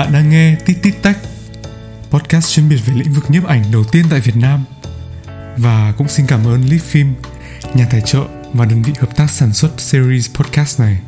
Bạn 0.00 0.12
đang 0.12 0.30
nghe 0.30 0.56
Tít 0.66 0.76
Tít 0.82 0.94
Tech, 1.02 1.16
podcast 2.10 2.54
chuyên 2.54 2.68
biệt 2.68 2.76
về 2.86 2.94
lĩnh 2.94 3.12
vực 3.12 3.30
nhiếp 3.30 3.44
ảnh 3.44 3.64
đầu 3.72 3.84
tiên 3.84 4.04
tại 4.10 4.20
Việt 4.20 4.36
Nam. 4.36 4.64
Và 5.56 5.92
cũng 5.98 6.08
xin 6.08 6.26
cảm 6.26 6.46
ơn 6.46 6.66
Leaf 6.66 6.78
Film, 6.92 7.12
nhà 7.74 7.86
tài 7.90 8.00
trợ 8.00 8.24
và 8.52 8.64
đơn 8.64 8.82
vị 8.82 8.92
hợp 8.98 9.16
tác 9.16 9.30
sản 9.30 9.52
xuất 9.52 9.80
series 9.80 10.30
podcast 10.34 10.80
này. 10.80 10.98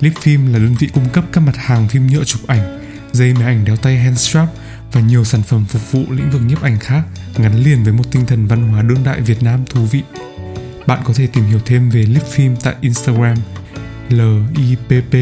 Leaf 0.00 0.12
Film 0.12 0.52
là 0.52 0.58
đơn 0.58 0.74
vị 0.78 0.88
cung 0.94 1.08
cấp 1.08 1.24
các 1.32 1.40
mặt 1.40 1.56
hàng 1.56 1.88
phim 1.88 2.06
nhựa 2.06 2.24
chụp 2.24 2.40
ảnh, 2.46 2.80
dây 3.12 3.34
máy 3.34 3.44
ảnh 3.44 3.64
đeo 3.64 3.76
tay 3.76 3.98
handstrap 3.98 4.48
và 4.92 5.00
nhiều 5.00 5.24
sản 5.24 5.42
phẩm 5.42 5.64
phục 5.68 5.92
vụ 5.92 6.04
lĩnh 6.10 6.30
vực 6.30 6.42
nhiếp 6.46 6.62
ảnh 6.62 6.78
khác 6.78 7.02
gắn 7.36 7.64
liền 7.64 7.84
với 7.84 7.92
một 7.92 8.04
tinh 8.10 8.26
thần 8.26 8.46
văn 8.46 8.68
hóa 8.68 8.82
đương 8.82 9.04
đại 9.04 9.20
Việt 9.20 9.42
Nam 9.42 9.64
thú 9.70 9.84
vị. 9.84 10.02
Bạn 10.86 11.00
có 11.04 11.12
thể 11.14 11.26
tìm 11.26 11.44
hiểu 11.44 11.60
thêm 11.64 11.90
về 11.90 12.02
Lip 12.02 12.24
Film 12.36 12.56
tại 12.62 12.74
Instagram 12.80 13.36
l 14.08 14.20
i 14.56 14.76
p 14.76 14.88
p 15.10 15.14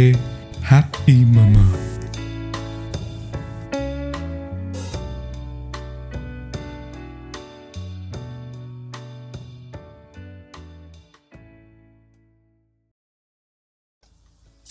h 0.63 0.75
i 1.07 1.15
m 1.15 1.37
m 1.37 1.90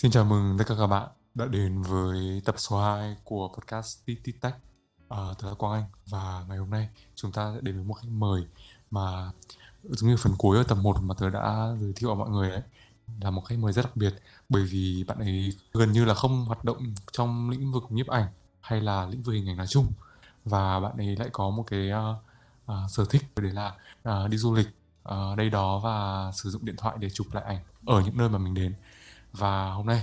Xin 0.00 0.10
chào 0.10 0.24
mừng 0.24 0.58
tất 0.58 0.64
cả 0.68 0.74
các 0.78 0.86
bạn 0.86 1.08
đã 1.34 1.46
đến 1.46 1.82
với 1.82 2.42
tập 2.44 2.54
số 2.58 2.80
2 2.80 3.16
của 3.24 3.48
podcast 3.48 4.04
Titi 4.04 4.32
Tech. 4.32 4.54
À, 5.08 5.18
tôi 5.38 5.50
là 5.50 5.54
Quang 5.54 5.72
Anh 5.72 5.84
và 6.06 6.44
ngày 6.48 6.58
hôm 6.58 6.70
nay 6.70 6.88
chúng 7.14 7.32
ta 7.32 7.52
sẽ 7.54 7.60
đến 7.62 7.74
với 7.74 7.84
một 7.84 7.94
khách 7.94 8.08
mời 8.08 8.42
mà 8.90 9.30
giống 9.84 10.10
như 10.10 10.16
phần 10.16 10.32
cuối 10.38 10.58
ở 10.58 10.62
tập 10.62 10.78
1 10.82 10.96
mà 11.02 11.14
tôi 11.18 11.30
đã 11.30 11.68
giới 11.80 11.92
thiệu 11.96 12.14
mọi 12.14 12.30
người 12.30 12.50
ấy 12.50 12.62
là 13.20 13.30
một 13.30 13.40
khách 13.40 13.58
mời 13.58 13.72
rất 13.72 13.82
đặc 13.82 13.96
biệt. 13.96 14.14
Bởi 14.48 14.62
vì 14.62 15.04
bạn 15.06 15.18
ấy 15.18 15.52
gần 15.72 15.92
như 15.92 16.04
là 16.04 16.14
không 16.14 16.44
hoạt 16.44 16.64
động 16.64 16.94
trong 17.12 17.50
lĩnh 17.50 17.72
vực 17.72 17.84
nhiếp 17.90 18.06
ảnh 18.06 18.26
hay 18.60 18.80
là 18.80 19.06
lĩnh 19.06 19.22
vực 19.22 19.34
hình 19.34 19.48
ảnh 19.48 19.56
nói 19.56 19.66
chung. 19.66 19.86
Và 20.44 20.80
bạn 20.80 20.96
ấy 20.96 21.16
lại 21.16 21.28
có 21.32 21.50
một 21.50 21.64
cái 21.66 21.90
uh, 21.92 22.16
uh, 22.72 22.90
sở 22.90 23.04
thích 23.10 23.22
đấy 23.36 23.52
là 23.52 23.74
uh, 24.08 24.30
đi 24.30 24.36
du 24.36 24.54
lịch 24.54 24.68
uh, 25.08 25.36
đây 25.36 25.50
đó 25.50 25.78
và 25.78 26.30
sử 26.34 26.50
dụng 26.50 26.64
điện 26.64 26.76
thoại 26.78 26.96
để 27.00 27.10
chụp 27.10 27.26
lại 27.32 27.44
ảnh 27.44 27.60
ở 27.86 28.00
những 28.00 28.16
nơi 28.16 28.28
mà 28.28 28.38
mình 28.38 28.54
đến 28.54 28.74
và 29.32 29.70
hôm 29.70 29.86
nay 29.86 30.00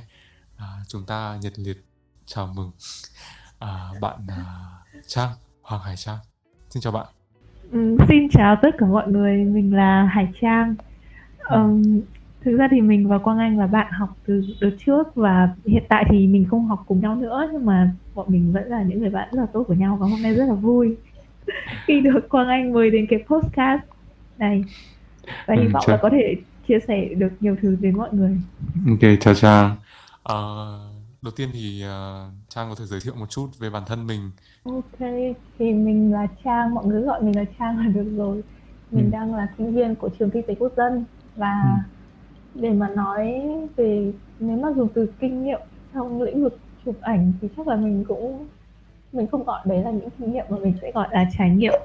à, 0.58 0.66
chúng 0.88 1.06
ta 1.08 1.38
nhiệt 1.42 1.59
liệt 1.59 1.78
chào 2.25 2.53
mừng 2.56 2.72
à, 3.59 3.89
bạn 4.02 4.20
à, 4.28 4.44
Trang 5.08 5.30
Hoàng 5.61 5.81
Hải 5.81 5.95
Trang. 5.95 6.17
Xin 6.70 6.81
chào 6.81 6.94
bạn. 6.94 7.06
Ừ, 7.72 7.98
xin 8.08 8.30
chào 8.31 8.55
tất 8.61 8.70
cả 8.78 8.86
mọi 8.86 9.08
người. 9.08 9.38
Mình 9.38 9.75
là 9.75 10.03
Hải 10.03 10.28
Trang. 10.42 10.75
Um, 11.50 12.02
thực 12.42 12.58
ra 12.58 12.67
thì 12.72 12.81
mình 12.81 13.08
và 13.08 13.17
Quang 13.17 13.39
Anh 13.39 13.59
là 13.59 13.67
bạn 13.67 13.92
học 13.92 14.17
từ 14.25 14.44
đợt 14.61 14.72
trước 14.86 15.16
và 15.16 15.50
hiện 15.66 15.83
tại 15.89 16.05
thì 16.09 16.28
mình 16.28 16.45
không 16.50 16.67
học 16.67 16.83
cùng 16.88 17.00
nhau 17.00 17.16
nữa 17.16 17.50
nhưng 17.52 17.66
mà 17.66 17.92
bọn 18.16 18.25
mình 18.30 18.53
vẫn 18.53 18.67
là 18.67 18.83
những 18.83 19.00
người 19.00 19.09
bạn 19.09 19.30
rất 19.31 19.42
là 19.42 19.48
tốt 19.53 19.64
của 19.67 19.73
nhau 19.73 19.98
và 20.02 20.08
hôm 20.08 20.22
nay 20.22 20.33
rất 20.33 20.45
là 20.45 20.53
vui 20.53 20.98
khi 21.86 22.02
được 22.02 22.30
Quang 22.30 22.48
Anh 22.48 22.73
mời 22.73 22.89
đến 22.89 23.08
cái 23.09 23.23
podcast 23.28 23.81
này. 24.38 24.64
Và 25.45 25.55
hy 25.55 25.64
ừ, 25.64 25.70
vọng 25.73 25.86
là 25.88 25.98
có 26.02 26.09
thể 26.09 26.36
chia 26.68 26.80
sẻ 26.88 27.08
được 27.18 27.32
nhiều 27.40 27.56
thứ 27.62 27.78
đến 27.82 27.98
mọi 27.98 28.10
người. 28.12 28.38
Ok, 28.88 29.20
chào 29.20 29.34
Trang. 29.34 29.76
À, 30.23 30.36
đầu 31.22 31.32
tiên 31.36 31.50
thì 31.54 31.84
uh, 31.86 32.34
Trang 32.50 32.70
có 32.70 32.76
thể 32.80 32.86
giới 32.86 33.00
thiệu 33.04 33.14
một 33.20 33.30
chút 33.30 33.48
về 33.60 33.70
bản 33.70 33.84
thân 33.88 34.08
mình. 34.08 34.32
Ok, 34.64 35.10
thì 35.60 35.73
mình 35.73 36.14
là 36.14 36.28
Trang, 36.44 36.73
mọi 36.73 36.86
người 36.86 37.02
gọi 37.02 37.22
mình 37.22 37.36
là 37.36 37.45
Trang 37.60 37.78
là 37.78 37.88
được 37.88 38.16
rồi. 38.18 38.42
Mình 38.92 39.06
ừ. 39.06 39.10
đang 39.12 39.36
là 39.36 39.48
sinh 39.58 39.76
viên 39.76 39.95
của 39.95 40.10
trường 40.20 40.30
kinh 40.30 40.44
tế 40.48 40.56
quốc 40.56 40.73
dân 40.78 41.06
và 41.36 41.64
ừ. 42.56 42.62
để 42.62 42.70
mà 42.70 42.88
nói 42.90 43.42
về 43.76 44.14
nếu 44.40 44.58
mà 44.58 44.70
dùng 44.76 44.88
từ 44.94 45.12
kinh 45.20 45.44
nghiệm 45.44 45.60
trong 45.94 46.22
lĩnh 46.22 46.44
vực 46.44 46.60
chụp 46.86 46.95
ảnh 47.02 47.34
thì 47.42 47.48
chắc 47.58 47.68
là 47.68 47.76
mình 47.76 48.06
cũng 48.08 48.48
mình 49.14 49.28
không 49.28 49.44
gọi 49.44 49.60
đấy 49.66 49.84
là 49.84 49.92
những 49.92 50.10
kinh 50.20 50.34
nghiệm 50.34 50.45
mà 50.49 50.58
mình 50.58 50.73
sẽ 50.82 50.92
gọi 50.92 51.08
là 51.11 51.30
trải 51.38 51.49
nghiệm. 51.49 51.82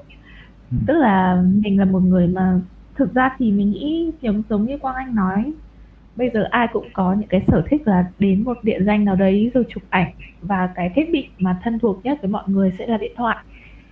Ừ. 0.71 0.77
Tức 0.87 0.93
là 0.93 1.43
mình 1.63 1.79
là 1.79 1.85
một 1.85 1.99
người 1.99 2.27
mà 2.27 2.59
thực 2.95 3.13
ra 3.13 3.35
thì 3.37 3.51
mình 3.51 3.71
nghĩ 3.71 4.11
giống 4.21 4.43
giống 4.49 4.65
như 4.65 4.77
Quang 4.77 4.95
Anh 4.95 5.15
nói 5.15 5.53
bây 6.15 6.29
giờ 6.33 6.43
ai 6.51 6.67
cũng 6.73 6.87
có 6.93 7.13
những 7.13 7.27
cái 7.27 7.41
sở 7.47 7.63
thích 7.69 7.87
là 7.87 8.05
đến 8.19 8.43
một 8.43 8.57
địa 8.63 8.79
danh 8.85 9.05
nào 9.05 9.15
đấy 9.15 9.51
rồi 9.53 9.63
chụp 9.69 9.83
ảnh 9.89 10.11
và 10.41 10.69
cái 10.75 10.91
thiết 10.95 11.11
bị 11.11 11.27
mà 11.37 11.59
thân 11.63 11.79
thuộc 11.79 12.05
nhất 12.05 12.17
với 12.21 12.31
mọi 12.31 12.43
người 12.47 12.73
sẽ 12.79 12.87
là 12.87 12.97
điện 12.97 13.11
thoại 13.17 13.37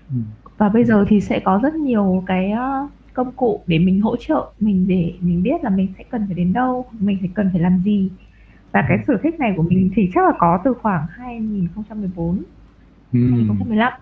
ừ. 0.09 0.15
và 0.57 0.69
bây 0.69 0.83
giờ 0.83 1.05
thì 1.07 1.21
sẽ 1.21 1.39
có 1.39 1.59
rất 1.63 1.75
nhiều 1.75 2.23
cái 2.27 2.51
ờ, 2.51 2.87
công 3.13 3.31
cụ 3.31 3.63
để 3.67 3.79
mình 3.79 4.01
hỗ 4.01 4.15
trợ 4.15 4.49
mình 4.59 4.87
để 4.87 5.13
mình 5.19 5.43
biết 5.43 5.63
là 5.63 5.69
mình 5.69 5.93
sẽ 5.97 6.03
cần 6.03 6.25
phải 6.25 6.35
đến 6.35 6.53
đâu 6.53 6.85
mình 6.99 7.17
phải 7.19 7.29
cần 7.33 7.49
phải 7.51 7.61
làm 7.61 7.79
gì 7.85 8.09
và 8.71 8.85
cái 8.89 8.97
sở 9.07 9.17
thích 9.23 9.39
này 9.39 9.53
của 9.57 9.63
mình 9.63 9.89
thì 9.95 10.09
chắc 10.13 10.25
là 10.25 10.33
có 10.39 10.59
từ 10.63 10.73
khoảng 10.81 11.07
2014 11.09 12.37
ừ. 13.13 13.19
2015 13.31 13.93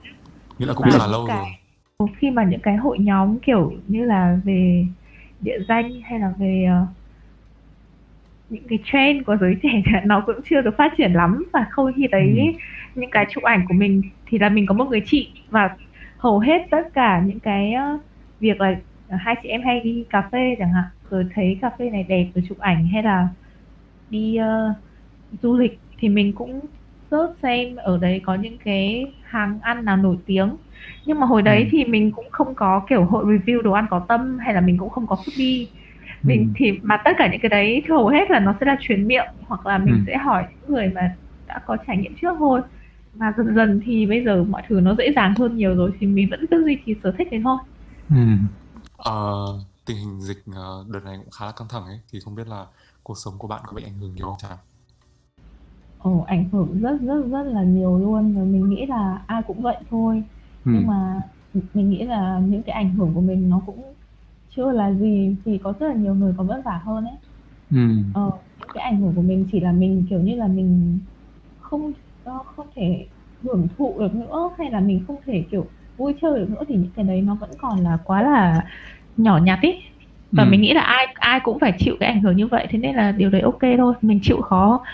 nghĩa 0.60 0.66
là 0.66 0.74
cũng 0.74 0.90
rất 0.90 0.98
là 1.00 1.08
lâu 1.08 1.28
rồi 1.28 1.46
khi 2.08 2.32
mà 2.32 2.44
những 2.44 2.60
cái 2.60 2.76
hội 2.76 3.00
nhóm 3.00 3.40
kiểu 3.40 3.74
như 3.88 4.06
là 4.06 4.40
về 4.44 4.86
địa 5.42 5.60
danh 5.68 6.02
hay 6.02 6.20
là 6.20 6.34
về 6.38 6.68
uh, 6.84 6.88
những 8.50 8.64
cái 8.70 8.80
trend 8.86 9.26
của 9.26 9.38
giới 9.38 9.56
trẻ 9.64 9.84
nó 10.06 10.24
cũng 10.26 10.36
chưa 10.50 10.62
được 10.62 10.78
phát 10.78 10.94
triển 10.98 11.14
lắm. 11.14 11.46
Và 11.54 11.66
không 11.70 11.94
khi 11.96 12.08
thấy 12.12 12.54
ừ. 12.54 12.60
những 12.96 13.10
cái 13.12 13.26
chụp 13.30 13.44
ảnh 13.44 13.66
của 13.68 13.74
mình 13.74 14.02
thì 14.26 14.40
là 14.40 14.50
mình 14.50 14.66
có 14.66 14.74
một 14.74 14.86
người 14.86 15.02
chị. 15.06 15.30
Và 15.50 15.76
hầu 16.18 16.40
hết 16.40 16.68
tất 16.72 16.94
cả 16.94 17.24
những 17.26 17.40
cái 17.40 17.74
uh, 17.96 18.02
việc 18.40 18.62
là 18.62 18.76
hai 19.10 19.36
chị 19.44 19.50
em 19.50 19.62
hay 19.62 19.80
đi 19.80 20.06
cà 20.10 20.22
phê 20.32 20.56
chẳng 20.60 20.74
hạn 20.74 20.86
rồi 21.10 21.26
thấy 21.34 21.58
cà 21.62 21.70
phê 21.80 21.90
này 21.90 22.04
đẹp 22.04 22.28
rồi 22.36 22.44
chụp 22.50 22.60
ảnh 22.60 22.88
hay 22.88 23.04
là 23.04 23.28
đi 24.10 24.40
uh, 24.40 24.76
du 25.42 25.58
lịch 25.58 25.80
thì 25.98 26.10
mình 26.10 26.34
cũng 26.34 26.60
search 27.12 27.34
xem 27.42 27.76
ở 27.76 27.98
đấy 27.98 28.22
có 28.26 28.36
những 28.36 28.58
cái 28.58 29.12
hàng 29.24 29.60
ăn 29.62 29.86
nào 29.86 29.98
nổi 29.98 30.18
tiếng 30.26 30.50
nhưng 31.06 31.20
mà 31.20 31.26
hồi 31.26 31.42
đấy 31.42 31.64
ừ. 31.64 31.68
thì 31.72 31.86
mình 31.86 32.12
cũng 32.12 32.30
không 32.32 32.56
có 32.56 32.82
kiểu 32.90 33.06
hội 33.06 33.26
review 33.26 33.62
đồ 33.62 33.72
ăn 33.72 33.86
có 33.90 34.06
tâm 34.08 34.38
hay 34.40 34.54
là 34.54 34.62
mình 34.62 34.78
cũng 34.78 34.90
không 34.90 35.08
có 35.08 35.18
foodie 35.26 35.66
mình 36.24 36.42
ừ. 36.48 36.54
thì 36.56 36.80
mà 36.84 36.98
tất 37.06 37.12
cả 37.18 37.28
những 37.32 37.42
cái 37.42 37.50
đấy 37.50 37.84
hầu 37.90 38.08
hết 38.08 38.32
là 38.32 38.40
nó 38.40 38.56
sẽ 38.60 38.66
là 38.66 38.78
truyền 38.82 39.08
miệng 39.08 39.28
hoặc 39.48 39.66
là 39.66 39.78
mình 39.78 39.96
ừ. 39.96 40.04
sẽ 40.08 40.18
hỏi 40.18 40.44
những 40.62 40.72
người 40.74 40.88
mà 40.90 41.16
đã 41.48 41.60
có 41.66 41.78
trải 41.88 41.98
nghiệm 41.98 42.16
trước 42.22 42.36
thôi 42.40 42.62
và 43.14 43.34
dần 43.38 43.56
dần 43.56 43.82
thì 43.86 44.06
bây 44.06 44.24
giờ 44.26 44.44
mọi 44.44 44.64
thứ 44.70 44.80
nó 44.80 44.96
dễ 44.98 45.14
dàng 45.16 45.34
hơn 45.38 45.58
nhiều 45.58 45.76
rồi 45.76 45.92
thì 46.00 46.08
mình 46.08 46.28
vẫn 46.32 46.46
cứ 46.52 46.64
duy 46.66 46.78
trì 46.86 46.96
sở 47.04 47.12
thích 47.18 47.28
đấy 47.32 47.42
thôi 47.44 47.58
ừ. 48.10 48.16
à, 48.98 49.14
tình 49.86 49.98
hình 49.98 50.22
dịch 50.22 50.44
ờ, 50.56 50.86
đợt 50.90 51.00
này 51.06 51.18
cũng 51.18 51.32
khá 51.32 51.46
là 51.46 51.52
căng 51.52 51.68
thẳng 51.68 51.86
ấy 51.86 52.00
thì 52.12 52.20
không 52.20 52.36
biết 52.36 52.48
là 52.48 52.66
cuộc 53.04 53.18
sống 53.18 53.34
của 53.38 53.48
bạn 53.48 53.62
có 53.66 53.74
bị 53.74 53.84
ảnh 53.84 54.00
hưởng 54.00 54.16
nhiều 54.16 54.26
không 54.26 54.38
chàng 54.38 54.58
Ồ, 56.00 56.24
ảnh 56.28 56.50
hưởng 56.52 56.82
rất 56.82 57.02
rất 57.02 57.22
rất 57.32 57.44
là 57.44 57.64
nhiều 57.64 57.98
luôn 58.00 58.36
rồi 58.36 58.46
mình 58.46 58.70
nghĩ 58.70 58.86
là 58.86 59.22
ai 59.28 59.42
cũng 59.48 59.62
vậy 59.62 59.78
thôi 59.90 60.24
ừ. 60.74 60.80
nhưng 60.80 60.88
mà 60.88 61.22
mình 61.74 61.90
nghĩ 61.90 62.04
là 62.06 62.40
những 62.40 62.64
cái 62.64 62.74
ảnh 62.76 62.96
hưởng 62.96 63.14
của 63.14 63.22
mình 63.22 63.50
nó 63.50 63.64
cũng 63.66 63.96
chưa 64.50 64.72
là 64.72 64.94
gì 64.94 65.38
thì 65.46 65.60
có 65.64 65.74
rất 65.80 65.88
là 65.88 65.94
nhiều 65.96 66.16
người 66.16 66.34
có 66.38 66.44
vất 66.44 66.62
vả 66.66 66.82
hơn 66.86 67.06
ấy 67.06 67.16
ừ. 67.72 67.78
ờ, 68.12 68.32
những 68.60 68.70
cái 68.74 68.84
ảnh 68.84 69.02
hưởng 69.02 69.16
của 69.16 69.22
mình 69.22 69.48
chỉ 69.52 69.60
là 69.60 69.72
mình 69.72 70.06
kiểu 70.10 70.20
như 70.22 70.36
là 70.36 70.48
mình 70.48 71.00
không 71.58 71.94
không 72.56 72.68
thể 72.76 73.10
hưởng 73.42 73.68
thụ 73.78 74.00
được 74.00 74.16
nữa 74.16 74.52
hay 74.60 74.72
là 74.72 74.80
mình 74.80 75.04
không 75.08 75.22
thể 75.26 75.48
kiểu 75.52 75.72
vui 75.98 76.16
chơi 76.22 76.40
được 76.40 76.50
nữa 76.50 76.64
thì 76.68 76.76
những 76.76 76.92
cái 76.96 77.06
đấy 77.06 77.22
nó 77.22 77.36
vẫn 77.36 77.50
còn 77.58 77.80
là 77.84 77.98
quá 78.06 78.22
là 78.24 78.66
nhỏ 79.18 79.38
nhặt 79.38 79.60
ý 79.62 79.74
và 80.32 80.44
ừ. 80.44 80.50
mình 80.50 80.62
nghĩ 80.62 80.74
là 80.74 80.82
ai 80.82 81.08
ai 81.16 81.40
cũng 81.44 81.60
phải 81.60 81.74
chịu 81.80 81.96
cái 82.00 82.10
ảnh 82.10 82.22
hưởng 82.22 82.38
như 82.38 82.48
vậy 82.48 82.68
thế 82.70 82.80
nên 82.80 82.96
là 82.96 83.12
điều 83.12 83.30
đấy 83.30 83.42
ok 83.42 83.62
thôi 83.78 83.94
mình 84.02 84.20
chịu 84.24 84.42
khó 84.42 84.86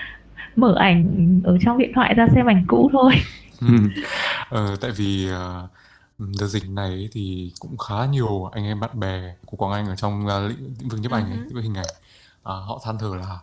mở 0.55 0.75
ảnh 0.79 1.05
ở 1.43 1.57
trong 1.61 1.77
điện 1.77 1.91
thoại 1.95 2.13
ra 2.13 2.27
xem 2.35 2.45
ảnh 2.49 2.65
cũ 2.67 2.89
thôi 2.93 3.13
ừ. 3.61 3.67
ờ, 4.49 4.75
tại 4.75 4.91
vì 4.91 5.29
uh, 5.31 5.69
đợt 6.17 6.47
dịch 6.47 6.69
này 6.69 7.09
thì 7.11 7.53
cũng 7.59 7.77
khá 7.77 8.05
nhiều 8.05 8.45
anh 8.45 8.65
em 8.65 8.79
bạn 8.79 8.99
bè 8.99 9.35
của 9.45 9.57
Quảng 9.57 9.71
Anh 9.71 9.87
ở 9.87 9.95
trong 9.95 10.25
uh, 10.25 10.49
lĩnh 10.49 10.89
vực 10.89 10.99
nhiếp 10.99 11.11
ảnh 11.11 11.31
ấy, 11.31 11.37
lĩnh 11.37 11.53
vực 11.53 11.63
hình 11.63 11.77
ảnh 11.77 11.85
uh, 12.39 12.43
họ 12.43 12.81
than 12.83 12.97
thở 12.97 13.15
là 13.15 13.39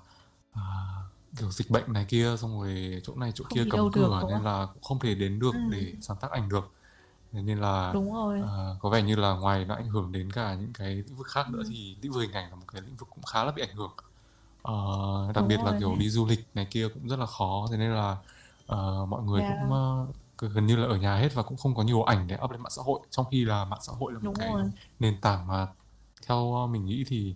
uh, 0.53 1.03
kiểu 1.39 1.51
dịch 1.51 1.71
bệnh 1.71 1.93
này 1.93 2.05
kia 2.09 2.37
xong 2.39 2.61
rồi 2.61 3.01
chỗ 3.05 3.15
này 3.17 3.33
chỗ 3.35 3.45
không 3.45 3.59
kia 3.59 3.65
cấm 3.71 3.93
cửa 3.93 4.23
nên 4.29 4.43
là 4.43 4.67
cũng 4.75 4.83
không 4.83 4.99
thể 4.99 5.15
đến 5.15 5.39
được 5.39 5.55
ừ. 5.55 5.61
để 5.71 5.93
sáng 6.01 6.17
tác 6.21 6.31
ảnh 6.31 6.49
được 6.49 6.73
nên 7.33 7.59
là 7.59 7.91
Đúng 7.95 8.15
rồi. 8.15 8.41
Uh, 8.41 8.81
có 8.81 8.91
vẻ 8.91 9.03
như 9.03 9.17
là 9.17 9.33
ngoài 9.33 9.65
nó 9.65 9.75
ảnh 9.75 9.89
hưởng 9.89 10.13
đến 10.13 10.33
cả 10.33 10.55
những 10.55 10.73
cái 10.73 10.95
lĩnh 10.95 11.15
vực 11.15 11.27
khác 11.27 11.51
nữa 11.51 11.59
ừ. 11.59 11.69
thì 11.71 11.97
lĩnh 12.03 12.13
vực 12.13 12.23
hình 12.23 12.33
ảnh 12.33 12.51
là 12.51 12.57
một 12.57 12.65
cái 12.73 12.83
lĩnh 12.83 12.97
vực 12.97 13.09
cũng 13.11 13.25
khá 13.25 13.45
là 13.45 13.53
bị 13.53 13.63
ảnh 13.63 13.77
hưởng 13.77 13.93
uh, 14.69 15.35
đặc 15.35 15.43
Đúng 15.43 15.49
biệt 15.49 15.57
rồi. 15.57 15.73
là 15.73 15.79
kiểu 15.79 15.97
đi 15.99 16.09
du 16.09 16.27
lịch 16.27 16.47
này 16.55 16.67
kia 16.71 16.89
cũng 16.89 17.09
rất 17.09 17.19
là 17.19 17.27
khó 17.27 17.67
thế 17.71 17.77
nên 17.77 17.95
là 17.95 18.17
uh, 18.65 19.09
mọi 19.09 19.23
người 19.23 19.41
yeah. 19.41 19.55
cũng 19.61 19.73
uh, 19.73 20.53
gần 20.55 20.67
như 20.67 20.77
là 20.77 20.87
ở 20.89 20.97
nhà 20.97 21.17
hết 21.17 21.35
và 21.35 21.43
cũng 21.43 21.57
không 21.57 21.75
có 21.75 21.83
nhiều 21.83 22.03
ảnh 22.03 22.27
để 22.27 22.39
up 22.45 22.51
lên 22.51 22.61
mạng 22.61 22.73
xã 22.77 22.83
hội 22.83 23.01
trong 23.11 23.27
khi 23.31 23.45
là 23.45 23.65
mạng 23.65 23.81
xã 23.83 23.93
hội 23.93 24.13
là 24.13 24.19
một 24.19 24.25
Đúng 24.25 24.35
cái 24.35 24.49
rồi. 24.53 24.71
nền 25.01 25.21
tảng 25.21 25.47
mà 25.47 25.67
theo 26.27 26.67
mình 26.71 26.85
nghĩ 26.85 27.05
thì 27.09 27.35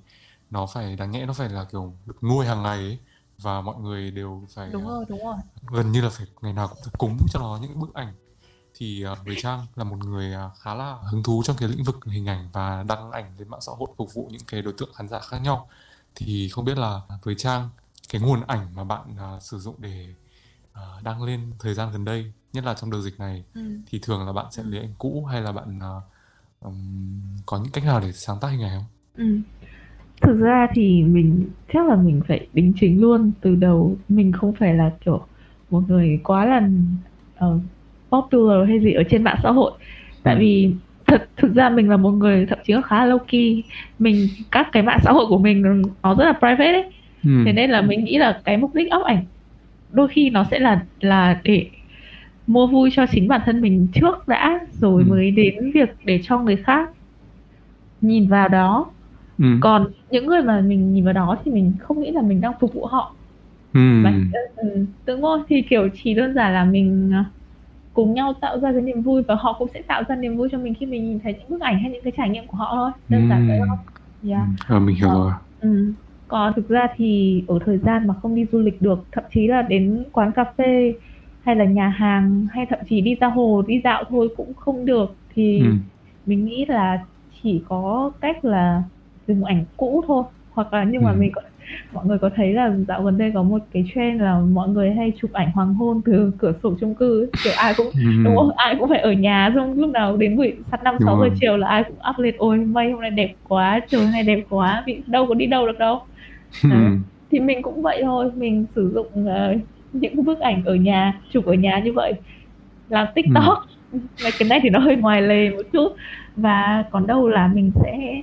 nó 0.51 0.67
phải 0.67 0.97
đáng 0.97 1.11
nhẽ 1.11 1.27
nó 1.27 1.33
phải 1.33 1.49
là 1.49 1.65
kiểu 1.65 1.95
được 2.07 2.25
nuôi 2.25 2.47
hàng 2.47 2.63
ngày 2.63 2.79
ấy 2.79 2.99
và 3.39 3.61
mọi 3.61 3.77
người 3.81 4.11
đều 4.11 4.47
phải 4.55 4.71
đúng 4.71 4.89
rồi 4.89 5.05
đúng 5.09 5.25
rồi 5.25 5.37
gần 5.71 5.93
như 5.93 6.01
là 6.01 6.11
phải 6.11 6.27
ngày 6.43 6.53
nào 6.53 6.69
cũng 6.69 6.79
phải 6.85 6.95
cúng 6.99 7.17
cho 7.33 7.41
nó 7.41 7.59
những 7.63 7.81
bức 7.81 7.95
ảnh 7.95 8.15
thì 8.75 9.05
uh, 9.13 9.19
với 9.27 9.37
trang 9.39 9.67
là 9.77 9.85
một 9.85 9.97
người 9.97 10.35
uh, 10.47 10.59
khá 10.59 10.75
là 10.75 10.99
hứng 11.11 11.23
thú 11.23 11.43
trong 11.45 11.57
cái 11.57 11.69
lĩnh 11.69 11.85
vực 11.85 11.97
hình 12.07 12.29
ảnh 12.29 12.49
và 12.53 12.83
đăng 12.83 13.11
ảnh 13.11 13.39
lên 13.39 13.49
mạng 13.49 13.61
xã 13.61 13.73
hội 13.79 13.89
phục 13.97 14.15
vụ 14.15 14.29
những 14.33 14.43
cái 14.47 14.63
đối 14.63 14.73
tượng 14.79 14.95
khán 14.95 15.09
giả 15.09 15.21
khác 15.21 15.39
nhau 15.39 15.69
thì 16.15 16.49
không 16.49 16.65
biết 16.65 16.79
là 16.79 17.01
với 17.23 17.35
trang 17.35 17.69
cái 18.09 18.21
nguồn 18.21 18.47
ảnh 18.47 18.75
mà 18.75 18.85
bạn 18.85 19.17
uh, 19.37 19.43
sử 19.43 19.59
dụng 19.59 19.75
để 19.79 20.15
uh, 20.77 21.05
đăng 21.05 21.23
lên 21.23 21.41
thời 21.59 21.75
gian 21.75 21.89
gần 21.93 22.05
đây 22.05 22.33
nhất 22.53 22.65
là 22.65 22.75
trong 22.75 22.91
đợt 22.91 23.01
dịch 23.01 23.19
này 23.19 23.45
ừ. 23.55 23.61
thì 23.91 24.01
thường 24.03 24.27
là 24.27 24.33
bạn 24.33 24.47
sẽ 24.51 24.63
ừ. 24.63 24.71
lấy 24.71 24.81
ảnh 24.81 24.95
cũ 24.99 25.25
hay 25.31 25.41
là 25.41 25.53
bạn 25.53 25.79
uh, 25.79 26.03
um, 26.61 26.75
có 27.47 27.59
những 27.59 27.73
cách 27.73 27.85
nào 27.85 28.01
để 28.01 28.13
sáng 28.13 28.37
tác 28.41 28.49
hình 28.49 28.63
ảnh 28.63 28.79
không? 28.79 28.85
Ừ. 29.17 29.41
Thực 30.21 30.41
ra 30.41 30.67
thì 30.75 31.03
mình 31.03 31.49
chắc 31.73 31.89
là 31.89 31.97
mình 31.97 32.21
phải 32.29 32.47
đính 32.53 32.73
chính 32.81 33.01
luôn 33.01 33.33
từ 33.41 33.55
đầu 33.55 33.97
mình 34.09 34.33
không 34.33 34.53
phải 34.53 34.75
là 34.75 34.91
kiểu 35.05 35.27
một 35.71 35.83
người 35.89 36.21
quá 36.25 36.45
là 36.45 36.69
uh, 37.47 37.61
popular 38.11 38.69
hay 38.69 38.81
gì 38.81 38.93
ở 38.93 39.03
trên 39.11 39.25
mạng 39.25 39.39
xã 39.43 39.51
hội 39.51 39.73
tại 40.23 40.35
ừ. 40.35 40.41
vì 40.41 40.75
thật 41.07 41.29
thực 41.37 41.55
ra 41.55 41.69
mình 41.69 41.91
là 41.91 41.97
một 41.97 42.11
người 42.11 42.47
thậm 42.47 42.59
chí 42.65 42.73
là 42.73 42.83
khá 42.83 43.05
là 43.05 43.15
low 43.15 43.19
key 43.19 43.63
mình 43.99 44.29
các 44.51 44.69
cái 44.73 44.83
mạng 44.83 45.01
xã 45.03 45.13
hội 45.13 45.27
của 45.29 45.39
mình 45.39 45.63
nó 46.03 46.15
rất 46.15 46.25
là 46.25 46.33
private 46.33 46.73
ấy 46.73 46.85
ừ. 47.25 47.43
thế 47.47 47.53
nên 47.53 47.71
là 47.71 47.83
mình 47.83 48.05
nghĩ 48.05 48.19
là 48.19 48.41
cái 48.45 48.57
mục 48.57 48.75
đích 48.75 48.89
up 48.97 49.05
ảnh 49.05 49.25
đôi 49.97 50.09
khi 50.09 50.31
nó 50.31 50.45
sẽ 50.51 50.59
là 50.59 50.85
là 51.01 51.41
để 51.45 51.71
mua 52.47 52.67
vui 52.67 52.91
cho 52.93 53.07
chính 53.11 53.29
bản 53.29 53.41
thân 53.45 53.61
mình 53.61 53.89
trước 53.95 54.29
đã 54.29 54.61
rồi 54.73 55.03
ừ. 55.03 55.11
mới 55.11 55.31
đến 55.31 55.71
việc 55.75 55.89
để 56.05 56.21
cho 56.25 56.39
người 56.39 56.57
khác 56.57 56.91
nhìn 58.01 58.29
vào 58.29 58.49
đó 58.49 58.87
ừ. 59.39 59.45
còn 59.61 59.87
những 60.11 60.27
người 60.27 60.43
mà 60.43 60.61
mình 60.61 60.95
nhìn 60.95 61.05
vào 61.05 61.13
đó 61.13 61.37
thì 61.45 61.51
mình 61.51 61.73
không 61.81 62.01
nghĩ 62.01 62.11
là 62.11 62.23
mình 62.23 62.41
đang 62.41 62.53
phục 62.61 62.75
vụ 62.75 62.87
họ 62.87 63.15
ừ. 63.75 63.81
Ừ, 64.57 64.87
đúng 65.07 65.23
không 65.23 65.43
thì 65.49 65.63
kiểu 65.71 65.89
chỉ 65.95 66.15
đơn 66.15 66.35
giản 66.35 66.55
là 66.55 66.65
mình 66.65 67.11
à, 67.13 67.25
cùng 67.93 68.15
nhau 68.15 68.33
tạo 68.41 68.61
ra 68.61 68.73
cái 68.73 68.81
niềm 68.81 69.03
vui 69.03 69.23
và 69.29 69.35
họ 69.35 69.57
cũng 69.59 69.69
sẽ 69.75 69.83
tạo 69.83 70.03
ra 70.09 70.17
niềm 70.17 70.37
vui 70.37 70.49
cho 70.53 70.59
mình 70.59 70.75
khi 70.75 70.87
mình 70.87 71.05
nhìn 71.05 71.21
thấy 71.21 71.33
những 71.33 71.49
bức 71.49 71.61
ảnh 71.61 71.79
hay 71.79 71.91
những 71.91 72.03
cái 72.05 72.13
trải 72.17 72.29
nghiệm 72.29 72.47
của 72.47 72.57
họ 72.57 72.73
thôi 72.75 72.91
đơn 73.09 73.29
giản 73.29 73.49
vậy 73.49 73.59
không 73.69 73.79
yeah. 74.31 74.43
ừ, 74.69 74.79
mình 74.79 74.97
hiểu 74.97 75.09
rồi 75.09 75.33
ừ. 75.61 75.93
Còn 76.29 76.53
thực 76.57 76.69
ra 76.69 76.87
thì 76.97 77.43
ở 77.47 77.59
thời 77.67 77.79
gian 77.79 78.07
mà 78.07 78.15
không 78.23 78.35
đi 78.35 78.47
du 78.53 78.59
lịch 78.59 78.83
được 78.83 79.05
thậm 79.13 79.25
chí 79.35 79.47
là 79.47 79.63
đến 79.63 80.05
quán 80.13 80.33
cà 80.33 80.45
phê 80.59 80.95
hay 81.43 81.57
là 81.57 81.65
nhà 81.65 81.89
hàng 81.89 82.47
hay 82.53 82.67
thậm 82.67 82.79
chí 82.89 83.01
đi 83.01 83.15
ra 83.15 83.29
hồ 83.29 83.63
đi 83.67 83.81
dạo 83.85 84.05
thôi 84.09 84.29
cũng 84.37 84.55
không 84.55 84.87
được 84.87 85.15
thì 85.35 85.59
ừ. 85.61 85.67
mình 86.27 86.45
nghĩ 86.45 86.65
là 86.65 87.05
chỉ 87.43 87.63
có 87.69 88.11
cách 88.21 88.45
là 88.45 88.83
dùng 89.29 89.45
ảnh 89.45 89.65
cũ 89.77 90.05
thôi 90.07 90.23
hoặc 90.51 90.73
là 90.73 90.85
nhưng 90.85 91.03
mà 91.03 91.11
ừ. 91.11 91.17
mình 91.19 91.33
có 91.35 91.43
mọi 91.93 92.07
người 92.07 92.19
có 92.19 92.31
thấy 92.37 92.53
là 92.53 92.73
dạo 92.89 93.03
gần 93.03 93.19
đây 93.19 93.31
có 93.35 93.43
một 93.43 93.59
cái 93.73 93.85
trend 93.95 94.23
là 94.23 94.39
mọi 94.39 94.69
người 94.69 94.91
hay 94.95 95.13
chụp 95.21 95.33
ảnh 95.33 95.51
hoàng 95.55 95.75
hôn 95.75 96.01
từ 96.05 96.33
cửa 96.39 96.53
sổ 96.63 96.75
chung 96.81 96.95
cư 96.95 97.31
kiểu 97.45 97.53
ai 97.57 97.75
cũng 97.77 97.87
ừ. 97.87 98.25
đúng 98.25 98.37
không 98.37 98.51
ai 98.57 98.77
cũng 98.79 98.89
phải 98.89 99.01
ở 99.01 99.13
nhà 99.13 99.53
xong 99.55 99.81
lúc 99.81 99.91
nào 99.91 100.17
đến 100.17 100.37
buổi 100.37 100.57
sát 100.71 100.83
năm 100.83 100.97
sáu 101.05 101.19
giờ 101.21 101.29
chiều 101.41 101.57
là 101.57 101.69
ai 101.69 101.85
cũng 101.85 101.97
up 102.11 102.19
lên 102.19 102.35
ôi 102.39 102.59
mây 102.59 102.91
hôm 102.91 103.01
nay 103.01 103.11
đẹp 103.11 103.35
quá 103.49 103.81
trời 103.89 104.03
hôm 104.03 104.13
nay 104.13 104.23
đẹp 104.23 104.45
quá 104.49 104.83
bị 104.87 105.03
đâu 105.07 105.27
có 105.27 105.35
đi 105.35 105.47
đâu 105.47 105.67
được 105.67 105.79
đâu 105.79 106.03
ừ. 106.63 106.71
thì 107.31 107.41
mình 107.41 107.63
cũng 107.63 107.83
vậy 107.83 108.01
thôi 108.05 108.31
mình 108.35 108.67
sử 108.75 108.93
dụng 108.95 109.27
uh, 109.27 109.61
những 109.93 110.25
bức 110.25 110.41
ảnh 110.41 110.65
ở 110.65 110.75
nhà 110.75 111.21
chụp 111.33 111.47
ở 111.47 111.55
nhà 111.55 111.79
như 111.79 111.93
vậy 111.93 112.13
làm 112.89 113.07
tiktok 113.15 113.67
ừ. 113.93 113.99
cái 114.39 114.49
này 114.49 114.61
thì 114.63 114.71
nó 114.71 114.79
hơi 114.79 114.97
ngoài 114.97 115.23
lề 115.23 115.51
một 115.51 115.63
chút 115.73 115.89
và 116.37 116.85
còn 116.91 117.07
đâu 117.07 117.29
là 117.29 117.49
mình 117.49 117.73
sẽ 117.83 118.23